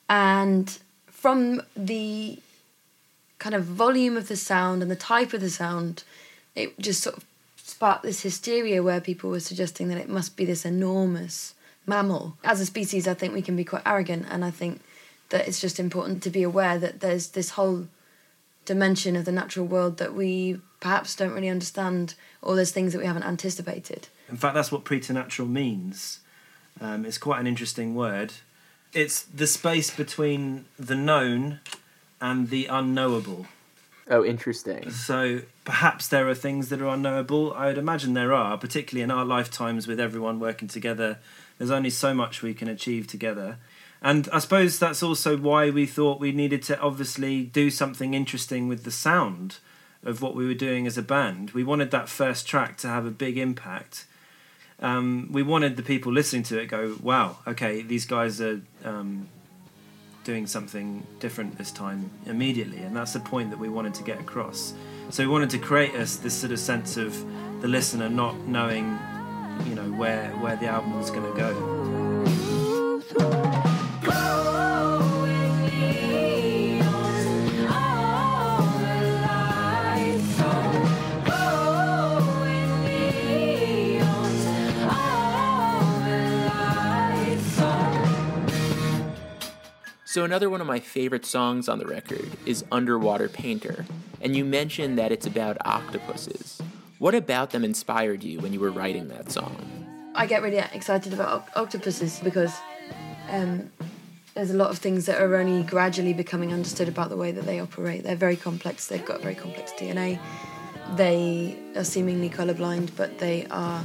and 0.08 0.78
from 1.06 1.60
the 1.76 2.38
kind 3.44 3.54
of 3.54 3.62
volume 3.66 4.16
of 4.16 4.28
the 4.28 4.36
sound 4.38 4.80
and 4.80 4.90
the 4.90 4.96
type 4.96 5.34
of 5.34 5.40
the 5.42 5.50
sound 5.50 6.02
it 6.54 6.78
just 6.78 7.02
sort 7.02 7.14
of 7.14 7.26
sparked 7.58 8.02
this 8.02 8.22
hysteria 8.22 8.82
where 8.82 9.02
people 9.02 9.28
were 9.28 9.38
suggesting 9.38 9.88
that 9.88 9.98
it 9.98 10.08
must 10.08 10.34
be 10.34 10.46
this 10.46 10.64
enormous 10.64 11.52
mammal 11.84 12.38
as 12.42 12.58
a 12.58 12.64
species 12.64 13.06
i 13.06 13.12
think 13.12 13.34
we 13.34 13.42
can 13.42 13.54
be 13.54 13.62
quite 13.62 13.82
arrogant 13.84 14.24
and 14.30 14.46
i 14.46 14.50
think 14.50 14.80
that 15.28 15.46
it's 15.46 15.60
just 15.60 15.78
important 15.78 16.22
to 16.22 16.30
be 16.30 16.42
aware 16.42 16.78
that 16.78 17.00
there's 17.00 17.28
this 17.32 17.50
whole 17.50 17.86
dimension 18.64 19.14
of 19.14 19.26
the 19.26 19.32
natural 19.32 19.66
world 19.66 19.98
that 19.98 20.14
we 20.14 20.58
perhaps 20.80 21.14
don't 21.14 21.32
really 21.32 21.50
understand 21.50 22.14
or 22.40 22.56
there's 22.56 22.72
things 22.72 22.94
that 22.94 22.98
we 22.98 23.06
haven't 23.06 23.24
anticipated 23.24 24.08
In 24.30 24.38
fact, 24.38 24.54
that's 24.54 24.72
what 24.72 24.84
preternatural 24.84 25.48
means. 25.48 26.20
Um, 26.80 27.04
it's 27.04 27.18
quite 27.18 27.40
an 27.40 27.46
interesting 27.46 27.94
word. 27.94 28.32
It's 28.94 29.22
the 29.22 29.46
space 29.46 29.90
between 29.94 30.64
the 30.78 30.94
known 30.96 31.60
and 32.24 32.48
the 32.48 32.64
unknowable. 32.66 33.44
Oh, 34.08 34.24
interesting. 34.24 34.90
So 34.90 35.42
perhaps 35.66 36.08
there 36.08 36.26
are 36.26 36.34
things 36.34 36.70
that 36.70 36.80
are 36.80 36.88
unknowable. 36.88 37.52
I 37.52 37.66
would 37.66 37.76
imagine 37.76 38.14
there 38.14 38.32
are, 38.32 38.56
particularly 38.56 39.02
in 39.02 39.10
our 39.10 39.26
lifetimes 39.26 39.86
with 39.86 40.00
everyone 40.00 40.40
working 40.40 40.66
together. 40.66 41.18
There's 41.58 41.70
only 41.70 41.90
so 41.90 42.14
much 42.14 42.40
we 42.40 42.54
can 42.54 42.66
achieve 42.66 43.06
together. 43.06 43.58
And 44.00 44.26
I 44.32 44.38
suppose 44.38 44.78
that's 44.78 45.02
also 45.02 45.36
why 45.36 45.68
we 45.68 45.84
thought 45.84 46.18
we 46.18 46.32
needed 46.32 46.62
to 46.64 46.80
obviously 46.80 47.44
do 47.44 47.70
something 47.70 48.14
interesting 48.14 48.68
with 48.68 48.84
the 48.84 48.90
sound 48.90 49.58
of 50.02 50.22
what 50.22 50.34
we 50.34 50.46
were 50.46 50.54
doing 50.54 50.86
as 50.86 50.96
a 50.96 51.02
band. 51.02 51.50
We 51.50 51.62
wanted 51.62 51.90
that 51.90 52.08
first 52.08 52.48
track 52.48 52.78
to 52.78 52.88
have 52.88 53.04
a 53.04 53.10
big 53.10 53.36
impact. 53.36 54.06
Um, 54.80 55.28
we 55.30 55.42
wanted 55.42 55.76
the 55.76 55.82
people 55.82 56.10
listening 56.10 56.44
to 56.44 56.58
it 56.58 56.66
go, 56.68 56.96
wow, 57.02 57.36
okay, 57.46 57.82
these 57.82 58.06
guys 58.06 58.40
are 58.40 58.62
um, 58.82 59.28
doing 60.24 60.46
something 60.46 61.06
different 61.20 61.56
this 61.58 61.70
time 61.70 62.10
immediately, 62.26 62.78
and 62.78 62.96
that's 62.96 63.12
the 63.12 63.20
point 63.20 63.50
that 63.50 63.58
we 63.58 63.68
wanted 63.68 63.94
to 63.94 64.02
get 64.02 64.18
across. 64.18 64.74
So 65.10 65.22
we 65.22 65.30
wanted 65.30 65.50
to 65.50 65.58
create 65.58 65.94
us 65.94 66.16
this 66.16 66.34
sort 66.34 66.52
of 66.52 66.58
sense 66.58 66.96
of 66.96 67.14
the 67.60 67.68
listener 67.68 68.08
not 68.08 68.36
knowing, 68.40 68.98
you 69.66 69.74
know, 69.74 69.90
where 69.92 70.30
where 70.38 70.56
the 70.56 70.66
album 70.66 70.98
was 70.98 71.10
going 71.10 71.30
to 71.30 71.38
go. 71.38 72.03
So, 90.14 90.22
another 90.22 90.48
one 90.48 90.60
of 90.60 90.68
my 90.68 90.78
favorite 90.78 91.26
songs 91.26 91.68
on 91.68 91.80
the 91.80 91.86
record 91.86 92.30
is 92.46 92.64
Underwater 92.70 93.28
Painter, 93.28 93.84
and 94.20 94.36
you 94.36 94.44
mentioned 94.44 94.96
that 94.96 95.10
it's 95.10 95.26
about 95.26 95.56
octopuses. 95.64 96.62
What 97.00 97.16
about 97.16 97.50
them 97.50 97.64
inspired 97.64 98.22
you 98.22 98.38
when 98.38 98.52
you 98.52 98.60
were 98.60 98.70
writing 98.70 99.08
that 99.08 99.32
song? 99.32 99.56
I 100.14 100.26
get 100.26 100.40
really 100.40 100.58
excited 100.58 101.12
about 101.14 101.48
octopuses 101.56 102.20
because 102.20 102.54
um, 103.28 103.72
there's 104.34 104.52
a 104.52 104.56
lot 104.56 104.70
of 104.70 104.78
things 104.78 105.06
that 105.06 105.20
are 105.20 105.34
only 105.34 105.64
gradually 105.64 106.12
becoming 106.12 106.52
understood 106.52 106.86
about 106.86 107.08
the 107.08 107.16
way 107.16 107.32
that 107.32 107.44
they 107.44 107.58
operate. 107.58 108.04
They're 108.04 108.14
very 108.14 108.36
complex. 108.36 108.86
They've 108.86 109.04
got 109.04 109.20
very 109.20 109.34
complex 109.34 109.72
DNA. 109.72 110.20
They 110.94 111.58
are 111.74 111.82
seemingly 111.82 112.30
colorblind, 112.30 112.90
but 112.96 113.18
they 113.18 113.46
are 113.46 113.84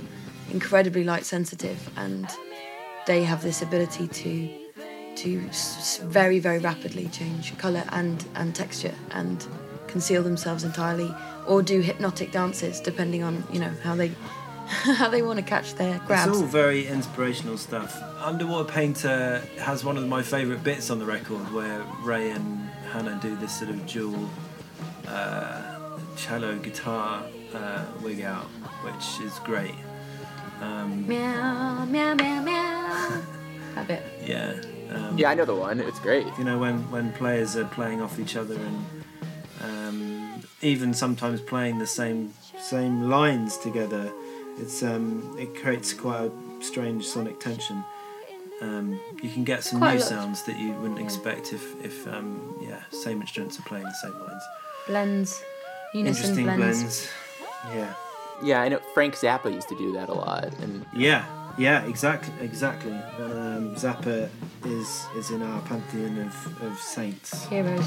incredibly 0.52 1.04
light 1.04 1.26
sensitive, 1.26 1.90
and 1.98 2.30
they 3.08 3.24
have 3.24 3.42
this 3.42 3.64
ability 3.64 4.10
to 4.10 4.69
to 5.18 5.42
very 6.04 6.40
very 6.40 6.60
rapidly 6.60 7.08
change 7.10 7.58
color 7.58 7.84
and 7.92 8.26
and 8.36 8.56
texture 8.56 8.94
and 9.12 9.46
conceal 9.88 10.22
themselves 10.24 10.64
entirely, 10.64 11.14
or 11.48 11.62
do 11.62 11.82
hypnotic 11.82 12.32
dances 12.32 12.80
depending 12.80 13.24
on 13.24 13.44
you 13.52 13.60
know 13.60 13.74
how 13.84 13.96
they 13.96 14.12
how 14.68 15.10
they 15.10 15.22
want 15.24 15.38
to 15.40 15.44
catch 15.46 15.74
their 15.76 16.00
grabs. 16.06 16.28
It's 16.30 16.38
all 16.38 16.44
very 16.46 16.86
inspirational 16.88 17.58
stuff. 17.58 18.00
Underwater 18.20 18.72
Painter 18.72 19.42
has 19.58 19.84
one 19.84 19.98
of 19.98 20.08
my 20.08 20.22
favourite 20.22 20.64
bits 20.64 20.90
on 20.92 21.00
the 21.00 21.06
record 21.06 21.52
where 21.54 21.84
Ray 22.04 22.30
and 22.32 22.70
Hannah 22.92 23.18
do 23.22 23.36
this 23.38 23.58
sort 23.58 23.72
of 23.72 23.86
dual 23.88 24.30
uh, 25.08 25.98
cello 26.16 26.58
guitar 26.60 27.24
uh, 27.56 27.86
wig 28.04 28.22
out, 28.22 28.46
which 28.84 29.26
is 29.26 29.40
great. 29.40 29.74
Um, 30.62 31.08
Meow, 31.08 31.86
meow, 31.86 32.14
meow, 32.16 32.42
meow. 32.44 33.22
That 33.76 33.88
bit. 33.88 34.04
yeah. 34.26 34.62
Um, 34.90 35.18
Yeah, 35.18 35.30
I 35.30 35.36
know 35.36 35.46
the 35.46 35.56
one. 35.56 35.80
It's 35.80 36.00
great. 36.00 36.26
you 36.38 36.44
know 36.44 36.58
when 36.58 36.78
when 36.92 37.12
players 37.14 37.56
are 37.56 37.66
playing 37.66 38.02
off 38.02 38.20
each 38.20 38.36
other 38.36 38.56
and 38.56 38.78
um, 39.62 40.44
even 40.62 40.94
sometimes 40.94 41.42
playing 41.42 41.80
the 41.80 41.88
same 41.88 42.34
same 42.60 43.10
lines 43.10 43.58
together 43.58 44.12
it's 44.58 44.84
um, 44.84 45.36
it 45.40 45.56
creates 45.62 45.94
quite 45.94 46.22
a 46.30 46.32
strange 46.64 47.06
sonic 47.06 47.40
tension 47.40 47.84
um, 48.62 49.00
you 49.24 49.30
can 49.30 49.44
get 49.46 49.64
some 49.64 49.80
Quite 49.80 49.94
new 49.96 50.00
sounds 50.02 50.44
that 50.44 50.58
you 50.60 50.74
wouldn't 50.74 51.00
expect 51.00 51.54
if 51.54 51.64
if 51.84 52.08
um, 52.08 52.58
yeah 52.62 52.82
same 52.92 53.22
instruments 53.22 53.58
are 53.60 53.64
playing 53.64 53.86
the 53.86 53.94
same 54.02 54.18
lines 54.20 54.44
Blends. 54.88 55.44
Unison 55.94 56.08
interesting 56.16 56.46
blends. 56.46 56.80
blends 56.82 57.10
yeah 57.76 57.94
Yeah, 58.44 58.62
I 58.62 58.70
know 58.70 58.80
Frank 58.94 59.16
Zappa 59.16 59.54
used 59.54 59.68
to 59.70 59.78
do 59.78 59.92
that 59.94 60.08
a 60.10 60.14
lot, 60.14 60.52
and 60.64 60.86
yeah 60.94 61.26
yeah, 61.60 61.86
exactly, 61.88 62.34
exactly. 62.40 62.94
Um, 62.94 63.76
Zappa 63.76 64.30
is 64.64 65.06
is 65.18 65.30
in 65.30 65.42
our 65.42 65.62
pantheon 65.64 66.18
of, 66.20 66.64
of 66.64 66.80
saints. 66.80 67.46
Heroes. 67.48 67.86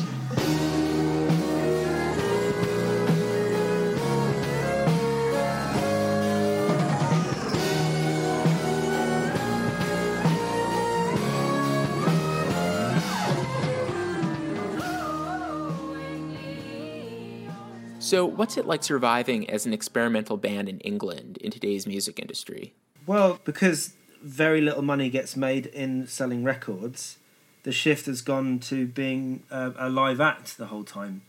So, 18.00 18.26
what's 18.26 18.58
it 18.58 18.66
like 18.66 18.82
surviving 18.82 19.48
as 19.48 19.64
an 19.64 19.72
experimental 19.72 20.36
band 20.36 20.68
in 20.68 20.80
England 20.80 21.38
in 21.38 21.50
today's 21.50 21.86
music 21.86 22.18
industry? 22.18 22.74
Well, 23.06 23.40
because 23.44 23.94
very 24.22 24.60
little 24.60 24.82
money 24.82 25.10
gets 25.10 25.36
made 25.36 25.66
in 25.66 26.06
selling 26.06 26.44
records, 26.44 27.18
the 27.64 27.72
shift 27.72 28.06
has 28.06 28.22
gone 28.22 28.58
to 28.60 28.86
being 28.86 29.42
a, 29.50 29.72
a 29.76 29.88
live 29.88 30.20
act 30.20 30.56
the 30.56 30.66
whole 30.66 30.84
time. 30.84 31.22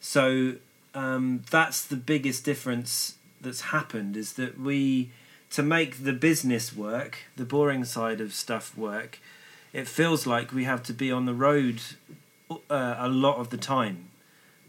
So 0.00 0.54
um, 0.94 1.42
that's 1.50 1.84
the 1.84 1.96
biggest 1.96 2.44
difference 2.44 3.16
that's 3.40 3.62
happened 3.62 4.16
is 4.16 4.34
that 4.34 4.58
we, 4.58 5.10
to 5.50 5.62
make 5.62 6.04
the 6.04 6.12
business 6.12 6.74
work, 6.74 7.18
the 7.36 7.44
boring 7.44 7.84
side 7.84 8.20
of 8.20 8.32
stuff 8.32 8.76
work, 8.76 9.20
it 9.72 9.88
feels 9.88 10.26
like 10.26 10.52
we 10.52 10.64
have 10.64 10.82
to 10.84 10.92
be 10.92 11.10
on 11.10 11.26
the 11.26 11.34
road 11.34 11.80
uh, 12.50 12.96
a 12.98 13.08
lot 13.08 13.38
of 13.38 13.50
the 13.50 13.56
time. 13.56 14.10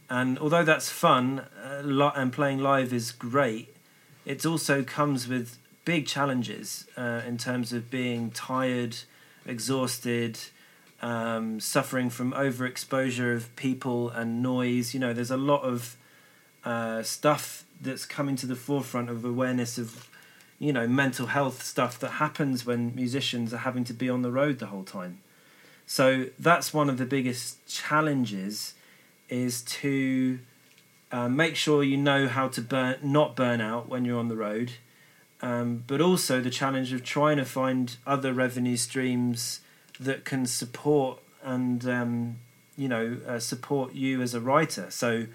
And 0.09 0.37
although 0.37 0.63
that's 0.63 0.89
fun 0.89 1.45
lot, 1.81 2.17
and 2.17 2.31
playing 2.31 2.59
live 2.59 2.93
is 2.93 3.11
great, 3.11 3.75
it 4.25 4.45
also 4.45 4.83
comes 4.83 5.27
with 5.27 5.57
big 5.85 6.07
challenges 6.07 6.87
uh, 6.97 7.21
in 7.25 7.37
terms 7.37 7.71
of 7.71 7.89
being 7.89 8.31
tired, 8.31 8.97
exhausted, 9.45 10.39
um, 11.01 11.59
suffering 11.59 12.09
from 12.09 12.33
overexposure 12.33 13.35
of 13.35 13.55
people 13.55 14.09
and 14.09 14.41
noise. 14.41 14.93
You 14.93 14.99
know, 14.99 15.13
there's 15.13 15.31
a 15.31 15.37
lot 15.37 15.61
of 15.61 15.95
uh, 16.63 17.03
stuff 17.03 17.63
that's 17.79 18.05
coming 18.05 18.35
to 18.37 18.47
the 18.47 18.55
forefront 18.55 19.09
of 19.09 19.23
awareness 19.23 19.77
of, 19.77 20.09
you 20.57 20.73
know, 20.73 20.87
mental 20.87 21.27
health 21.27 21.61
stuff 21.63 21.99
that 21.99 22.11
happens 22.13 22.65
when 22.65 22.95
musicians 22.95 23.53
are 23.53 23.57
having 23.57 23.83
to 23.83 23.93
be 23.93 24.09
on 24.09 24.21
the 24.23 24.31
road 24.31 24.59
the 24.59 24.67
whole 24.67 24.83
time. 24.83 25.19
So 25.85 26.27
that's 26.39 26.73
one 26.73 26.89
of 26.89 26.97
the 26.97 27.05
biggest 27.05 27.67
challenges, 27.67 28.73
is 29.29 29.61
to 29.61 30.39
uh, 31.11 31.29
make 31.29 31.55
sure 31.55 31.83
you 31.83 31.97
know 31.97 32.27
how 32.27 32.47
to 32.47 32.61
burn, 32.61 32.97
not 33.03 33.35
burn 33.35 33.61
out 33.61 33.87
when 33.87 34.05
you're 34.05 34.17
on 34.17 34.27
the 34.27 34.35
road, 34.35 34.71
um, 35.45 35.83
but 35.85 36.01
also 36.01 36.41
the 36.41 36.49
challenge 36.49 36.91
of 36.91 37.03
trying 37.03 37.37
to 37.37 37.45
find 37.45 37.97
other 38.07 38.33
revenue 38.33 38.77
streams 38.77 39.59
that 39.99 40.25
can 40.25 40.47
support 40.47 41.19
and 41.43 41.87
um, 41.87 42.37
you 42.75 42.87
know 42.87 43.17
uh, 43.27 43.37
support 43.37 43.93
you 43.93 44.23
as 44.23 44.33
a 44.33 44.41
writer. 44.41 44.87
So, 44.89 45.27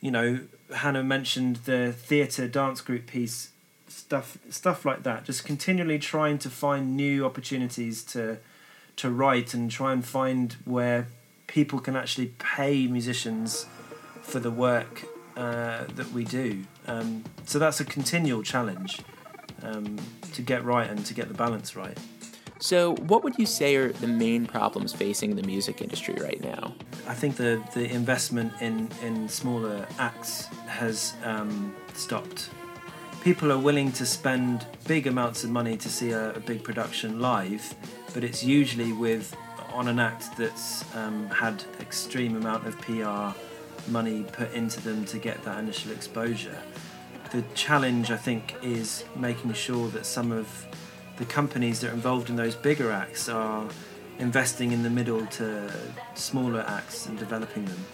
you 0.00 0.10
know, 0.10 0.40
Hannah 0.74 1.04
mentioned 1.04 1.56
the 1.66 1.92
theatre 1.92 2.48
dance 2.48 2.80
group 2.80 3.06
piece 3.06 3.50
stuff 3.86 4.38
stuff 4.48 4.86
like 4.86 5.02
that. 5.02 5.24
Just 5.24 5.44
continually 5.44 5.98
trying 5.98 6.38
to 6.38 6.48
find 6.48 6.96
new 6.96 7.26
opportunities 7.26 8.02
to 8.04 8.38
to 8.96 9.10
write 9.10 9.52
and 9.52 9.70
try 9.70 9.92
and 9.92 10.02
find 10.02 10.56
where 10.64 11.08
people 11.48 11.80
can 11.80 11.96
actually 11.96 12.32
pay 12.38 12.86
musicians 12.86 13.66
for 14.22 14.40
the 14.40 14.50
work 14.50 15.04
uh, 15.36 15.84
that 15.96 16.10
we 16.12 16.24
do. 16.24 16.64
Um, 16.86 17.24
so 17.44 17.58
that's 17.58 17.78
a 17.80 17.84
continual 17.84 18.42
challenge 18.42 19.02
um, 19.64 19.98
to 20.32 20.42
get 20.42 20.64
right 20.64 20.88
and 20.88 21.04
to 21.06 21.14
get 21.14 21.28
the 21.28 21.34
balance 21.34 21.76
right. 21.76 21.98
So, 22.60 22.94
what 22.96 23.24
would 23.24 23.36
you 23.36 23.46
say 23.46 23.76
are 23.76 23.92
the 23.92 24.06
main 24.06 24.46
problems 24.46 24.92
facing 24.92 25.36
the 25.36 25.42
music 25.42 25.82
industry 25.82 26.14
right 26.20 26.40
now? 26.42 26.72
I 27.06 27.14
think 27.14 27.36
the, 27.36 27.62
the 27.74 27.90
investment 27.90 28.52
in, 28.60 28.88
in 29.02 29.28
smaller 29.28 29.86
acts 29.98 30.46
has 30.66 31.14
um, 31.24 31.74
stopped. 31.94 32.50
People 33.22 33.50
are 33.52 33.58
willing 33.58 33.90
to 33.92 34.06
spend 34.06 34.66
big 34.86 35.06
amounts 35.06 35.44
of 35.44 35.50
money 35.50 35.76
to 35.76 35.88
see 35.88 36.12
a, 36.12 36.32
a 36.34 36.40
big 36.40 36.62
production 36.62 37.20
live, 37.20 37.74
but 38.12 38.22
it's 38.22 38.44
usually 38.44 38.92
with 38.92 39.36
on 39.72 39.88
an 39.88 39.98
act 39.98 40.36
that's 40.36 40.84
um, 40.94 41.28
had 41.30 41.64
extreme 41.80 42.36
amount 42.36 42.66
of 42.66 42.80
PR 42.80 43.38
money 43.90 44.22
put 44.32 44.52
into 44.54 44.80
them 44.80 45.04
to 45.06 45.18
get 45.18 45.42
that 45.42 45.58
initial 45.58 45.90
exposure. 45.90 46.56
The 47.34 47.42
challenge, 47.56 48.12
I 48.12 48.16
think, 48.16 48.54
is 48.62 49.04
making 49.16 49.54
sure 49.54 49.88
that 49.88 50.06
some 50.06 50.30
of 50.30 50.46
the 51.16 51.24
companies 51.24 51.80
that 51.80 51.90
are 51.90 51.92
involved 51.92 52.30
in 52.30 52.36
those 52.36 52.54
bigger 52.54 52.92
acts 52.92 53.28
are 53.28 53.68
investing 54.20 54.70
in 54.70 54.84
the 54.84 54.90
middle 54.90 55.26
to 55.26 55.68
smaller 56.14 56.64
acts 56.68 57.06
and 57.06 57.18
developing 57.18 57.64
them. 57.64 57.84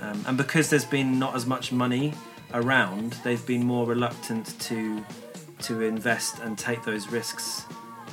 Um, 0.00 0.24
and 0.26 0.36
because 0.36 0.68
there's 0.68 0.84
been 0.84 1.16
not 1.16 1.36
as 1.36 1.46
much 1.46 1.70
money 1.70 2.12
around, 2.54 3.12
they've 3.22 3.46
been 3.46 3.62
more 3.62 3.86
reluctant 3.86 4.58
to 4.62 5.04
to 5.60 5.82
invest 5.82 6.40
and 6.40 6.58
take 6.58 6.82
those 6.82 7.06
risks. 7.06 7.64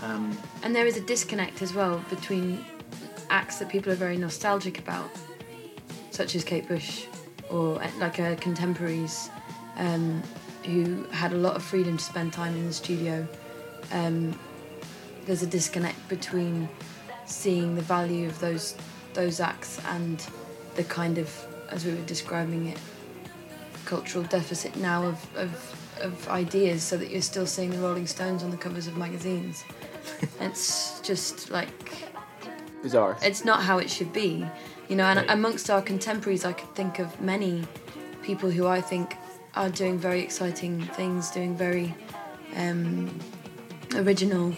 Um, 0.04 0.38
And 0.62 0.76
there 0.76 0.86
is 0.86 0.98
a 0.98 1.02
disconnect 1.02 1.64
as 1.64 1.74
well 1.74 1.98
between 2.12 2.64
acts 3.32 3.58
that 3.58 3.70
people 3.70 3.92
are 3.92 3.96
very 3.96 4.18
nostalgic 4.18 4.78
about, 4.78 5.10
such 6.12 6.36
as 6.36 6.44
Kate 6.44 6.68
Bush 6.68 7.06
or 7.50 7.82
like 8.00 8.20
uh, 8.20 8.36
contemporaries 8.36 9.32
um, 9.78 10.22
who 10.70 11.04
had 11.12 11.32
a 11.34 11.38
lot 11.38 11.56
of 11.56 11.64
freedom 11.64 11.98
to 11.98 12.04
spend 12.04 12.32
time 12.34 12.56
in 12.56 12.66
the 12.68 12.74
studio. 12.74 13.28
Um, 13.92 14.38
there's 15.26 15.44
a 15.44 15.48
disconnect 15.48 16.08
between 16.10 16.70
seeing 17.26 17.76
the 17.76 17.82
value 17.82 18.28
of 18.28 18.40
those 18.40 18.76
those 19.14 19.40
acts 19.40 19.80
and 19.88 20.26
the 20.76 20.84
kind 20.84 21.18
of, 21.18 21.28
as 21.70 21.84
we 21.86 21.92
were 21.94 22.02
describing 22.06 22.68
it, 22.68 22.80
cultural 23.86 24.24
deficit 24.26 24.76
now 24.78 25.04
of, 25.04 25.38
of, 25.38 25.76
of 26.02 26.30
ideas 26.30 26.84
so 26.84 26.96
that 26.96 27.10
you're 27.10 27.22
still 27.22 27.48
seeing 27.48 27.72
the 27.72 27.80
Rolling 27.80 28.06
Stones 28.08 28.44
on 28.44 28.52
the 28.52 28.58
covers 28.58 28.86
of 28.88 28.96
magazines. 28.96 29.64
it's 30.40 31.00
just 31.02 31.50
like 31.50 31.70
Bizarre. 32.84 33.18
it's 33.22 33.44
not 33.44 33.62
how 33.64 33.78
it 33.80 33.90
should 33.90 34.14
be 34.14 34.46
you 34.88 34.96
know 34.96 35.04
and 35.06 35.20
Right. 35.20 35.30
amongst 35.32 35.70
our 35.70 35.82
contemporaries 35.82 36.46
i 36.46 36.54
could 36.54 36.74
think 36.76 36.98
of 37.00 37.20
many 37.20 37.64
people 38.24 38.50
who 38.50 38.66
i 38.68 38.80
think 38.80 39.16
are 39.60 39.70
doing 39.70 40.00
very 40.00 40.22
exciting 40.22 40.82
things 41.00 41.30
doing 41.32 41.56
very 41.56 41.94
um, 42.56 43.10
original 43.96 44.56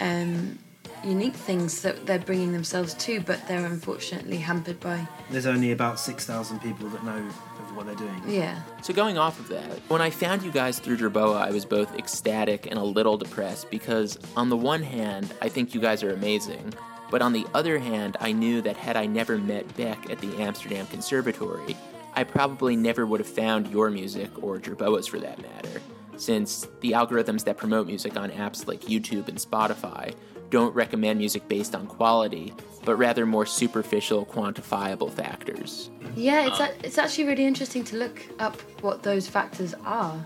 um, 0.00 0.58
unique 1.04 1.34
things 1.34 1.82
that 1.82 2.06
they're 2.06 2.18
bringing 2.30 2.52
themselves 2.52 2.94
to 2.94 3.20
but 3.20 3.38
they're 3.48 3.66
unfortunately 3.66 4.36
hampered 4.36 4.78
by 4.80 5.06
there's 5.30 5.46
only 5.46 5.72
about 5.72 5.98
6,000 5.98 6.60
people 6.60 6.88
that 6.90 7.02
know 7.04 7.16
of 7.18 7.76
what 7.76 7.86
they're 7.86 7.94
doing. 7.96 8.22
yeah 8.26 8.62
So, 8.82 8.94
going 8.94 9.18
off 9.18 9.38
of 9.40 9.48
that, 9.48 9.70
when 9.88 10.00
I 10.00 10.10
found 10.10 10.42
you 10.42 10.50
guys 10.52 10.78
through 10.78 10.96
Jerboa, 10.98 11.36
I 11.40 11.50
was 11.50 11.64
both 11.64 11.94
ecstatic 11.98 12.66
and 12.66 12.78
a 12.78 12.82
little 12.82 13.16
depressed 13.18 13.70
because, 13.70 14.18
on 14.36 14.48
the 14.48 14.56
one 14.56 14.82
hand, 14.82 15.34
I 15.42 15.48
think 15.48 15.74
you 15.74 15.80
guys 15.80 16.02
are 16.02 16.12
amazing, 16.12 16.72
but 17.10 17.20
on 17.22 17.32
the 17.32 17.46
other 17.54 17.78
hand, 17.78 18.16
I 18.20 18.32
knew 18.32 18.62
that 18.62 18.76
had 18.76 18.96
I 18.96 19.06
never 19.06 19.36
met 19.36 19.64
Beck 19.76 20.10
at 20.10 20.18
the 20.20 20.40
Amsterdam 20.40 20.86
Conservatory, 20.86 21.76
I 22.18 22.24
probably 22.24 22.74
never 22.74 23.06
would 23.06 23.20
have 23.20 23.28
found 23.28 23.68
your 23.68 23.90
music, 23.90 24.30
or 24.42 24.58
Jerboa's 24.58 25.06
for 25.06 25.20
that 25.20 25.40
matter, 25.40 25.80
since 26.16 26.66
the 26.80 26.90
algorithms 26.92 27.44
that 27.44 27.56
promote 27.56 27.86
music 27.86 28.16
on 28.16 28.28
apps 28.30 28.66
like 28.66 28.80
YouTube 28.80 29.28
and 29.28 29.38
Spotify 29.38 30.14
don't 30.50 30.74
recommend 30.74 31.20
music 31.20 31.46
based 31.46 31.76
on 31.76 31.86
quality, 31.86 32.52
but 32.84 32.96
rather 32.96 33.24
more 33.24 33.46
superficial, 33.46 34.26
quantifiable 34.26 35.12
factors. 35.12 35.90
yeah 36.16 36.46
it's, 36.48 36.58
a, 36.58 36.68
it's 36.86 36.98
actually 36.98 37.26
really 37.30 37.44
interesting 37.44 37.84
to 37.84 37.94
look 37.96 38.16
up 38.40 38.56
what 38.80 39.04
those 39.04 39.28
factors 39.28 39.72
are 39.84 40.16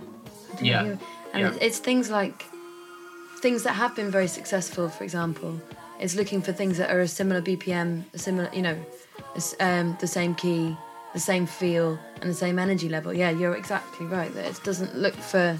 Yeah. 0.62 0.82
know. 0.84 0.98
and 1.34 1.40
Yeah. 1.42 1.48
It's, 1.48 1.58
it's 1.66 1.78
things 1.78 2.08
like 2.08 2.38
things 3.44 3.64
that 3.64 3.74
have 3.82 3.94
been 3.96 4.10
very 4.10 4.28
successful 4.28 4.88
for 4.88 5.04
example 5.04 5.60
is 6.00 6.14
looking 6.20 6.40
for 6.40 6.52
things 6.54 6.78
that 6.78 6.88
are 6.94 7.00
a 7.00 7.08
similar 7.08 7.42
bpm 7.42 7.88
a 8.14 8.18
similar 8.26 8.48
you 8.54 8.62
know 8.62 8.78
um, 9.60 9.96
the 10.00 10.06
same 10.06 10.34
key 10.42 10.76
the 11.12 11.20
same 11.20 11.46
feel 11.46 11.98
and 12.20 12.30
the 12.30 12.34
same 12.34 12.58
energy 12.58 12.88
level. 12.88 13.12
Yeah 13.12 13.30
you're 13.30 13.54
exactly 13.54 14.06
right 14.06 14.32
that 14.34 14.46
it 14.46 14.60
doesn't 14.64 14.96
look 14.96 15.14
for 15.14 15.58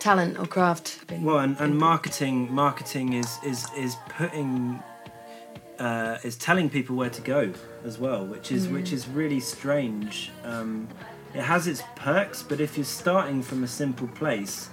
talent 0.00 0.38
or 0.38 0.46
craft. 0.46 1.04
Well, 1.20 1.38
and, 1.38 1.56
and 1.60 1.78
marketing 1.78 2.52
marketing 2.52 3.12
is 3.12 3.38
is 3.44 3.66
is 3.76 3.96
putting 4.08 4.82
uh, 5.78 6.18
is 6.24 6.36
telling 6.36 6.68
people 6.68 6.96
where 6.96 7.10
to 7.10 7.22
go 7.22 7.52
as 7.84 7.98
well, 7.98 8.26
which 8.26 8.50
is 8.50 8.68
which 8.68 8.92
is 8.92 9.06
really 9.08 9.40
strange. 9.40 10.30
Um, 10.44 10.88
it 11.32 11.42
has 11.42 11.68
its 11.68 11.82
perks, 11.94 12.42
but 12.42 12.60
if 12.60 12.76
you're 12.76 12.84
starting 12.84 13.42
from 13.42 13.62
a 13.62 13.68
simple 13.68 14.08
place, 14.08 14.68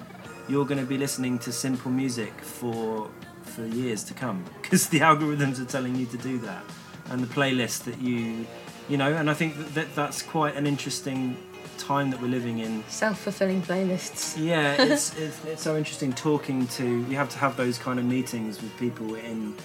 you're 0.49 0.65
going 0.65 0.79
to 0.79 0.85
be 0.85 0.97
listening 0.97 1.37
to 1.39 1.51
simple 1.51 1.91
music 1.91 2.33
for 2.41 3.09
for 3.43 3.65
years 3.65 4.03
to 4.05 4.13
come 4.13 4.43
because 4.61 4.87
the 4.89 4.99
algorithms 5.09 5.61
are 5.61 5.65
telling 5.65 5.95
you 5.95 6.05
to 6.07 6.17
do 6.17 6.39
that, 6.39 6.63
and 7.09 7.21
the 7.21 7.33
playlist 7.33 7.83
that 7.83 8.01
you 8.01 8.45
you 8.89 8.97
know. 8.97 9.13
And 9.13 9.29
I 9.29 9.33
think 9.33 9.57
that, 9.57 9.73
that 9.75 9.95
that's 9.95 10.21
quite 10.21 10.55
an 10.55 10.67
interesting 10.67 11.37
time 11.77 12.09
that 12.09 12.21
we're 12.21 12.27
living 12.27 12.59
in 12.59 12.83
self-fulfilling 12.87 13.61
playlists 13.61 14.35
yeah, 14.37 14.73
it's, 14.81 15.15
it's 15.17 15.45
it's 15.45 15.61
so 15.61 15.77
interesting 15.77 16.13
talking 16.13 16.67
to. 16.67 16.83
You 16.83 17.15
have 17.15 17.29
to 17.29 17.37
have 17.37 17.55
those 17.57 17.77
kind 17.77 17.99
of 17.99 18.05
meetings 18.05 18.61
with 18.61 18.75
people 18.77 19.15
in 19.15 19.55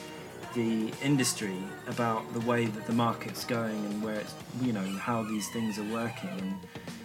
the 0.55 0.93
industry 1.03 1.57
about 1.87 2.31
the 2.35 2.41
way 2.41 2.67
that 2.67 2.87
the 2.87 2.93
market's 2.93 3.45
going 3.45 3.85
and 3.87 4.03
where 4.03 4.17
it's 4.17 4.35
you 4.61 4.73
know 4.73 4.85
how 4.99 5.23
these 5.23 5.49
things 5.51 5.79
are 5.79 5.93
working. 5.93 6.31
And 6.39 6.55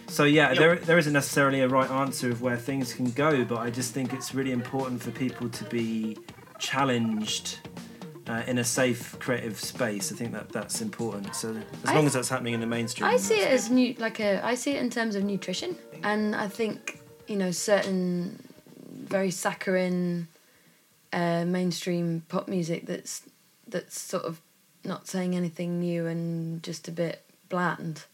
so 0.06 0.24
yeah, 0.24 0.54
there 0.54 0.76
there 0.76 0.98
isn't 0.98 1.12
necessarily 1.12 1.60
a 1.60 1.68
right 1.68 1.90
answer 1.90 2.30
of 2.30 2.42
where 2.42 2.56
things 2.56 2.92
can 2.92 3.10
go, 3.10 3.44
but 3.44 3.58
I 3.58 3.70
just 3.70 3.92
think 3.92 4.12
it's 4.12 4.34
really 4.34 4.52
important 4.52 5.02
for 5.02 5.10
people 5.10 5.48
to 5.48 5.64
be 5.64 6.18
challenged 6.58 7.58
uh, 8.28 8.42
in 8.46 8.58
a 8.58 8.64
safe 8.64 9.18
creative 9.18 9.58
space. 9.58 10.12
I 10.12 10.16
think 10.16 10.32
that 10.32 10.50
that's 10.50 10.80
important. 10.80 11.34
So 11.34 11.56
as 11.56 11.90
I- 11.90 11.94
long 11.94 12.06
as 12.06 12.12
that's 12.12 12.28
happening 12.28 12.54
in 12.54 12.60
the 12.60 12.66
mainstream, 12.66 13.08
I 13.08 13.16
see 13.16 13.40
it 13.40 13.50
as 13.50 13.70
new, 13.70 13.94
like 13.98 14.20
a. 14.20 14.44
I 14.44 14.54
see 14.54 14.72
it 14.72 14.80
in 14.82 14.90
terms 14.90 15.14
of 15.14 15.24
nutrition, 15.24 15.76
and 16.02 16.34
I 16.36 16.48
think 16.48 17.00
you 17.26 17.36
know 17.36 17.50
certain 17.50 18.42
very 18.90 19.30
saccharine, 19.30 20.28
uh, 21.12 21.44
mainstream 21.46 22.22
pop 22.28 22.48
music 22.48 22.86
that's 22.86 23.22
that's 23.66 23.98
sort 23.98 24.24
of 24.24 24.40
not 24.84 25.06
saying 25.08 25.34
anything 25.34 25.80
new 25.80 26.06
and 26.06 26.62
just 26.62 26.88
a 26.88 26.92
bit 26.92 27.24
bland. 27.48 28.04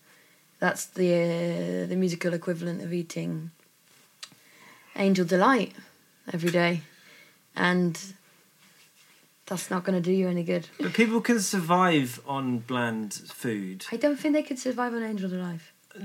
That's 0.61 0.87
the 0.87 1.12
uh, 1.12 1.87
the 1.88 1.96
musical 1.96 2.33
equivalent 2.35 2.83
of 2.83 2.92
eating 2.92 3.50
Angel 4.96 5.24
Delight 5.24 5.72
every 6.33 6.50
day, 6.50 6.83
and 7.57 7.98
that's 9.46 9.70
not 9.70 9.85
going 9.85 10.00
to 10.00 10.00
do 10.00 10.12
you 10.12 10.28
any 10.28 10.42
good. 10.42 10.68
But 10.80 10.94
people 10.94 11.20
can 11.20 11.40
survive 11.40 12.20
on 12.26 12.59
bland 12.59 13.12
food. 13.14 13.87
I 13.92 13.96
don't 13.96 14.16
think 14.16 14.35
they 14.35 14.42
could 14.42 14.59
survive 14.59 14.94
on 14.94 15.02
Angel 15.02 15.28
Delight. 15.28 15.61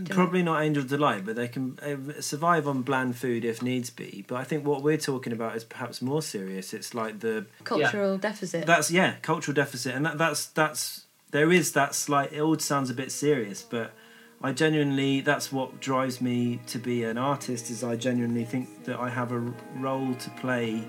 Probably 0.10 0.44
not 0.44 0.62
Angel 0.62 0.84
Delight, 0.84 1.26
but 1.26 1.36
they 1.36 1.48
can 1.48 1.80
uh, 1.82 2.22
survive 2.22 2.68
on 2.68 2.84
bland 2.84 3.16
food 3.16 3.44
if 3.44 3.64
needs 3.64 3.90
be. 3.90 4.24
But 4.28 4.36
I 4.36 4.44
think 4.44 4.64
what 4.64 4.84
we're 4.84 4.98
talking 4.98 5.34
about 5.34 5.56
is 5.56 5.64
perhaps 5.64 6.00
more 6.00 6.22
serious. 6.22 6.74
It's 6.76 6.94
like 6.94 7.22
the 7.22 7.48
Cultural 7.64 8.18
deficit. 8.20 8.68
that's 8.68 8.92
yeah 8.92 9.16
cultural 9.24 9.56
deficit, 9.56 9.96
and 9.96 10.06
that 10.06 10.20
that's 10.20 10.46
that's 10.46 11.06
there 11.32 11.52
is 11.52 11.72
that 11.72 11.96
slight. 11.96 12.34
It 12.34 12.42
all 12.42 12.60
sounds 12.60 12.92
a 12.92 12.94
bit 12.94 13.12
serious, 13.12 13.64
but 13.64 13.94
I 14.44 14.52
genuinely 14.52 15.22
that's 15.22 15.52
what 15.52 15.80
drives 15.80 16.22
me 16.22 16.60
to 16.68 16.78
be 16.78 17.04
an 17.04 17.18
artist. 17.18 17.72
Is 17.72 17.84
I 17.84 17.96
genuinely 17.96 18.46
think 18.46 18.84
that 18.84 19.00
I 19.00 19.10
have 19.10 19.32
a 19.32 19.40
role 19.78 20.14
to 20.14 20.30
play 20.32 20.84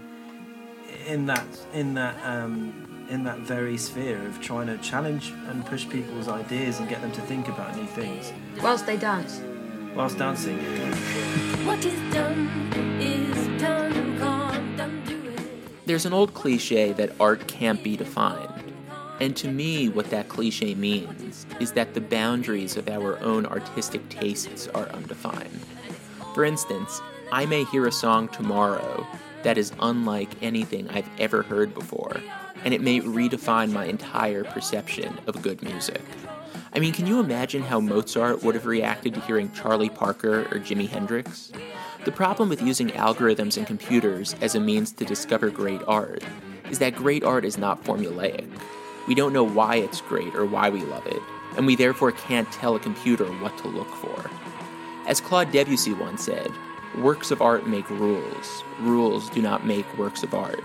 in 1.07 1.27
that 1.27 1.47
in 1.73 1.95
that 1.95 2.17
um, 2.25 3.07
in 3.11 3.25
that 3.25 3.39
very 3.41 3.77
sphere 3.77 4.25
of 4.27 4.41
trying 4.41 4.67
to 4.69 4.79
challenge 4.79 5.33
and 5.49 5.65
push 5.67 5.89
people's 5.89 6.29
ideas 6.29 6.79
and 6.79 6.89
get 6.89 7.01
them 7.03 7.11
to 7.13 7.21
think 7.23 7.49
about 7.49 7.75
new 7.77 7.87
things 7.87 8.33
Whilst 8.63 8.87
they 8.87 8.97
dance. 8.97 9.41
whilst 9.97 10.19
dancing. 10.19 10.59
What 11.67 11.85
is 11.85 12.15
done 12.15 12.49
is 13.01 13.61
done, 13.61 14.19
can't 14.19 14.81
undo 14.81 15.31
it. 15.31 15.87
There's 15.87 16.07
an 16.07 16.13
old 16.13 16.35
cliche 16.35 16.93
that 16.93 17.11
art 17.19 17.47
can't 17.49 17.83
be 17.83 17.97
defined. 17.97 18.53
And 19.21 19.37
to 19.37 19.49
me, 19.51 19.89
what 19.89 20.09
that 20.11 20.29
cliche 20.29 20.75
means 20.75 21.45
is 21.59 21.73
that 21.73 21.93
the 21.95 22.01
boundaries 22.01 22.77
of 22.77 22.89
our 22.89 23.19
own 23.21 23.45
artistic 23.45 24.09
tastes 24.09 24.67
are 24.69 24.89
undefined. 24.91 25.61
For 26.35 26.45
instance, 26.45 27.03
I 27.33 27.45
may 27.45 27.65
hear 27.65 27.87
a 27.87 27.93
song 27.93 28.29
tomorrow 28.29 29.07
that 29.43 29.59
is 29.59 29.73
unlike 29.81 30.43
anything 30.43 30.89
I've 30.91 31.09
ever 31.19 31.43
heard 31.43 31.75
before, 31.75 32.21
and 32.65 32.75
it 32.75 32.81
may 32.81 33.01
redefine 33.01 33.73
my 33.73 33.87
entire 33.87 34.45
perception 34.45 35.19
of 35.27 35.43
good 35.43 35.63
music. 35.63 36.03
I 36.73 36.79
mean, 36.79 36.93
can 36.93 37.07
you 37.07 37.19
imagine 37.19 37.63
how 37.63 37.81
Mozart 37.81 38.45
would 38.45 38.55
have 38.55 38.67
reacted 38.67 39.15
to 39.15 39.21
hearing 39.21 39.51
Charlie 39.53 39.89
Parker 39.89 40.43
or 40.43 40.61
Jimi 40.61 40.89
Hendrix? 40.89 41.51
The 42.05 42.13
problem 42.13 42.49
with 42.49 42.63
using 42.63 42.91
algorithms 42.91 43.57
and 43.57 43.67
computers 43.67 44.35
as 44.41 44.55
a 44.55 44.61
means 44.61 44.93
to 44.93 45.05
discover 45.05 45.51
great 45.51 45.83
art 45.87 46.23
is 46.71 46.79
that 46.79 46.95
great 46.95 47.25
art 47.25 47.45
is 47.45 47.59
not 47.59 47.83
formulaic. 47.85 48.49
We 49.09 49.15
don't 49.15 49.33
know 49.33 49.45
why 49.45 49.77
it's 49.77 50.01
great 50.01 50.35
or 50.35 50.47
why 50.47 50.71
we 50.71 50.83
love 50.83 51.07
it, 51.07 51.21
and 51.57 51.67
we 51.67 51.75
therefore 51.75 52.13
can't 52.13 52.51
tell 52.53 52.77
a 52.77 52.81
computer 52.81 53.27
what 53.41 53.59
to 53.59 53.69
look 53.69 53.93
for. 53.97 54.31
As 55.07 55.21
Claude 55.21 55.51
Debussy 55.51 55.93
once 55.93 56.25
said, 56.25 56.51
works 56.99 57.31
of 57.31 57.41
art 57.41 57.67
make 57.67 57.89
rules, 57.91 58.65
rules 58.81 59.29
do 59.31 59.41
not 59.43 59.65
make 59.65 59.87
works 59.97 60.23
of 60.23 60.35
art. 60.35 60.65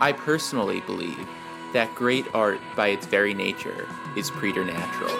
I 0.00 0.12
personally 0.12 0.80
believe 0.80 1.28
that 1.72 1.94
great 1.94 2.26
art, 2.34 2.60
by 2.74 2.88
its 2.88 3.06
very 3.06 3.34
nature, 3.34 3.88
is 4.16 4.30
preternatural. 4.30 5.14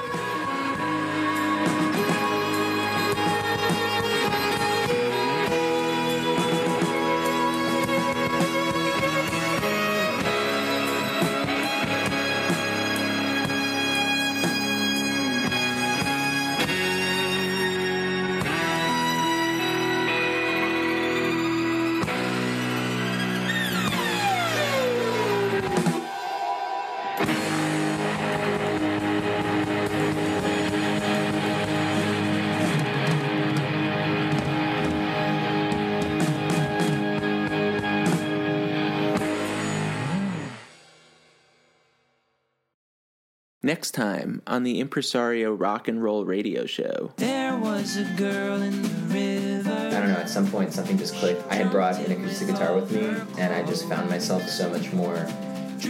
Next 43.67 43.91
time 43.97 44.43
on 44.47 44.63
the 44.63 44.79
Impresario 44.79 45.53
Rock 45.53 45.89
and 45.89 46.01
Roll 46.01 46.25
Radio 46.25 46.67
Show. 46.67 47.11
There 47.17 47.59
was 47.59 47.97
a 47.97 48.05
girl 48.17 48.63
in 48.63 48.81
the 48.81 48.89
river. 49.13 49.73
I 49.73 49.91
don't 49.91 50.07
know, 50.07 50.19
at 50.19 50.31
some 50.31 50.47
point 50.47 50.73
something 50.73 50.97
just 50.97 51.17
clicked. 51.17 51.43
I 51.51 51.57
had 51.57 51.73
brought 51.73 51.99
an 51.99 52.13
acoustic 52.13 52.47
guitar 52.47 52.77
with 52.77 52.93
me, 52.93 53.09
and 53.41 53.53
I 53.53 53.65
just 53.65 53.89
found 53.89 54.09
myself 54.09 54.49
so 54.49 54.71
much 54.71 54.93
more 54.93 55.17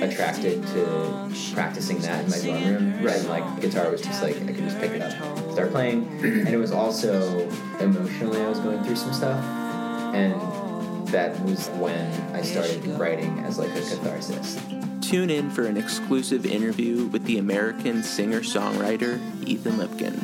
attracted 0.01 0.67
to 0.69 1.31
practicing 1.53 1.99
that 1.99 2.25
in 2.25 2.31
my 2.31 2.39
dorm 2.39 2.65
room. 2.65 3.05
Right. 3.05 3.17
And 3.17 3.29
like 3.29 3.61
guitar 3.61 3.91
was 3.91 4.01
just 4.01 4.23
like 4.23 4.37
I 4.37 4.47
could 4.47 4.57
just 4.57 4.79
pick 4.79 4.93
it 4.93 5.03
up, 5.03 5.53
start 5.53 5.71
playing. 5.71 6.07
And 6.25 6.49
it 6.49 6.57
was 6.57 6.73
also 6.73 7.47
emotionally 7.79 8.41
I 8.41 8.49
was 8.49 8.59
going 8.61 8.83
through 8.85 8.97
some 8.97 9.13
stuff. 9.13 9.45
And 10.15 10.33
that 11.09 11.39
was 11.45 11.69
when 11.73 12.11
I 12.35 12.41
started 12.41 12.87
writing 12.99 13.39
as 13.41 13.59
like 13.59 13.69
a 13.73 13.83
catharsis. 13.83 14.59
Tune 15.07 15.31
in 15.31 15.51
for 15.51 15.67
an 15.67 15.77
exclusive 15.77 16.45
interview 16.45 17.05
with 17.07 17.23
the 17.27 17.39
American 17.39 18.03
singer 18.03 18.41
songwriter 18.41 19.21
Ethan 19.47 19.75
Lipkind. 19.75 20.21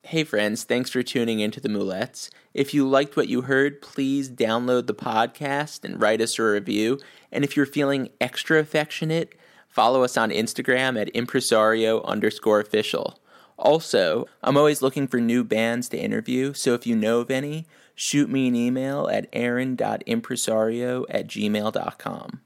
Hey 0.00 0.24
friends, 0.24 0.64
thanks 0.64 0.88
for 0.88 1.02
tuning 1.02 1.40
into 1.40 1.60
the 1.60 1.68
Moulettes. 1.68 2.30
If 2.54 2.72
you 2.72 2.88
liked 2.88 3.14
what 3.14 3.28
you 3.28 3.42
heard, 3.42 3.82
please 3.82 4.30
download 4.30 4.86
the 4.86 4.94
podcast 4.94 5.84
and 5.84 6.00
write 6.00 6.22
us 6.22 6.38
a 6.38 6.44
review. 6.44 6.98
And 7.30 7.44
if 7.44 7.58
you're 7.58 7.66
feeling 7.66 8.08
extra 8.22 8.58
affectionate, 8.58 9.34
follow 9.68 10.02
us 10.02 10.16
on 10.16 10.30
Instagram 10.30 10.98
at 10.98 11.14
impresario 11.14 12.00
underscore 12.04 12.60
official. 12.60 13.20
Also, 13.58 14.24
I'm 14.42 14.56
always 14.56 14.80
looking 14.80 15.06
for 15.08 15.20
new 15.20 15.44
bands 15.44 15.90
to 15.90 15.98
interview, 15.98 16.54
so 16.54 16.72
if 16.72 16.86
you 16.86 16.96
know 16.96 17.20
of 17.20 17.30
any, 17.30 17.66
shoot 17.98 18.30
me 18.30 18.46
an 18.46 18.54
email 18.54 19.08
at 19.08 19.28
aaron.impresario 19.32 21.04
at 21.10 21.26
gmail.com. 21.26 22.40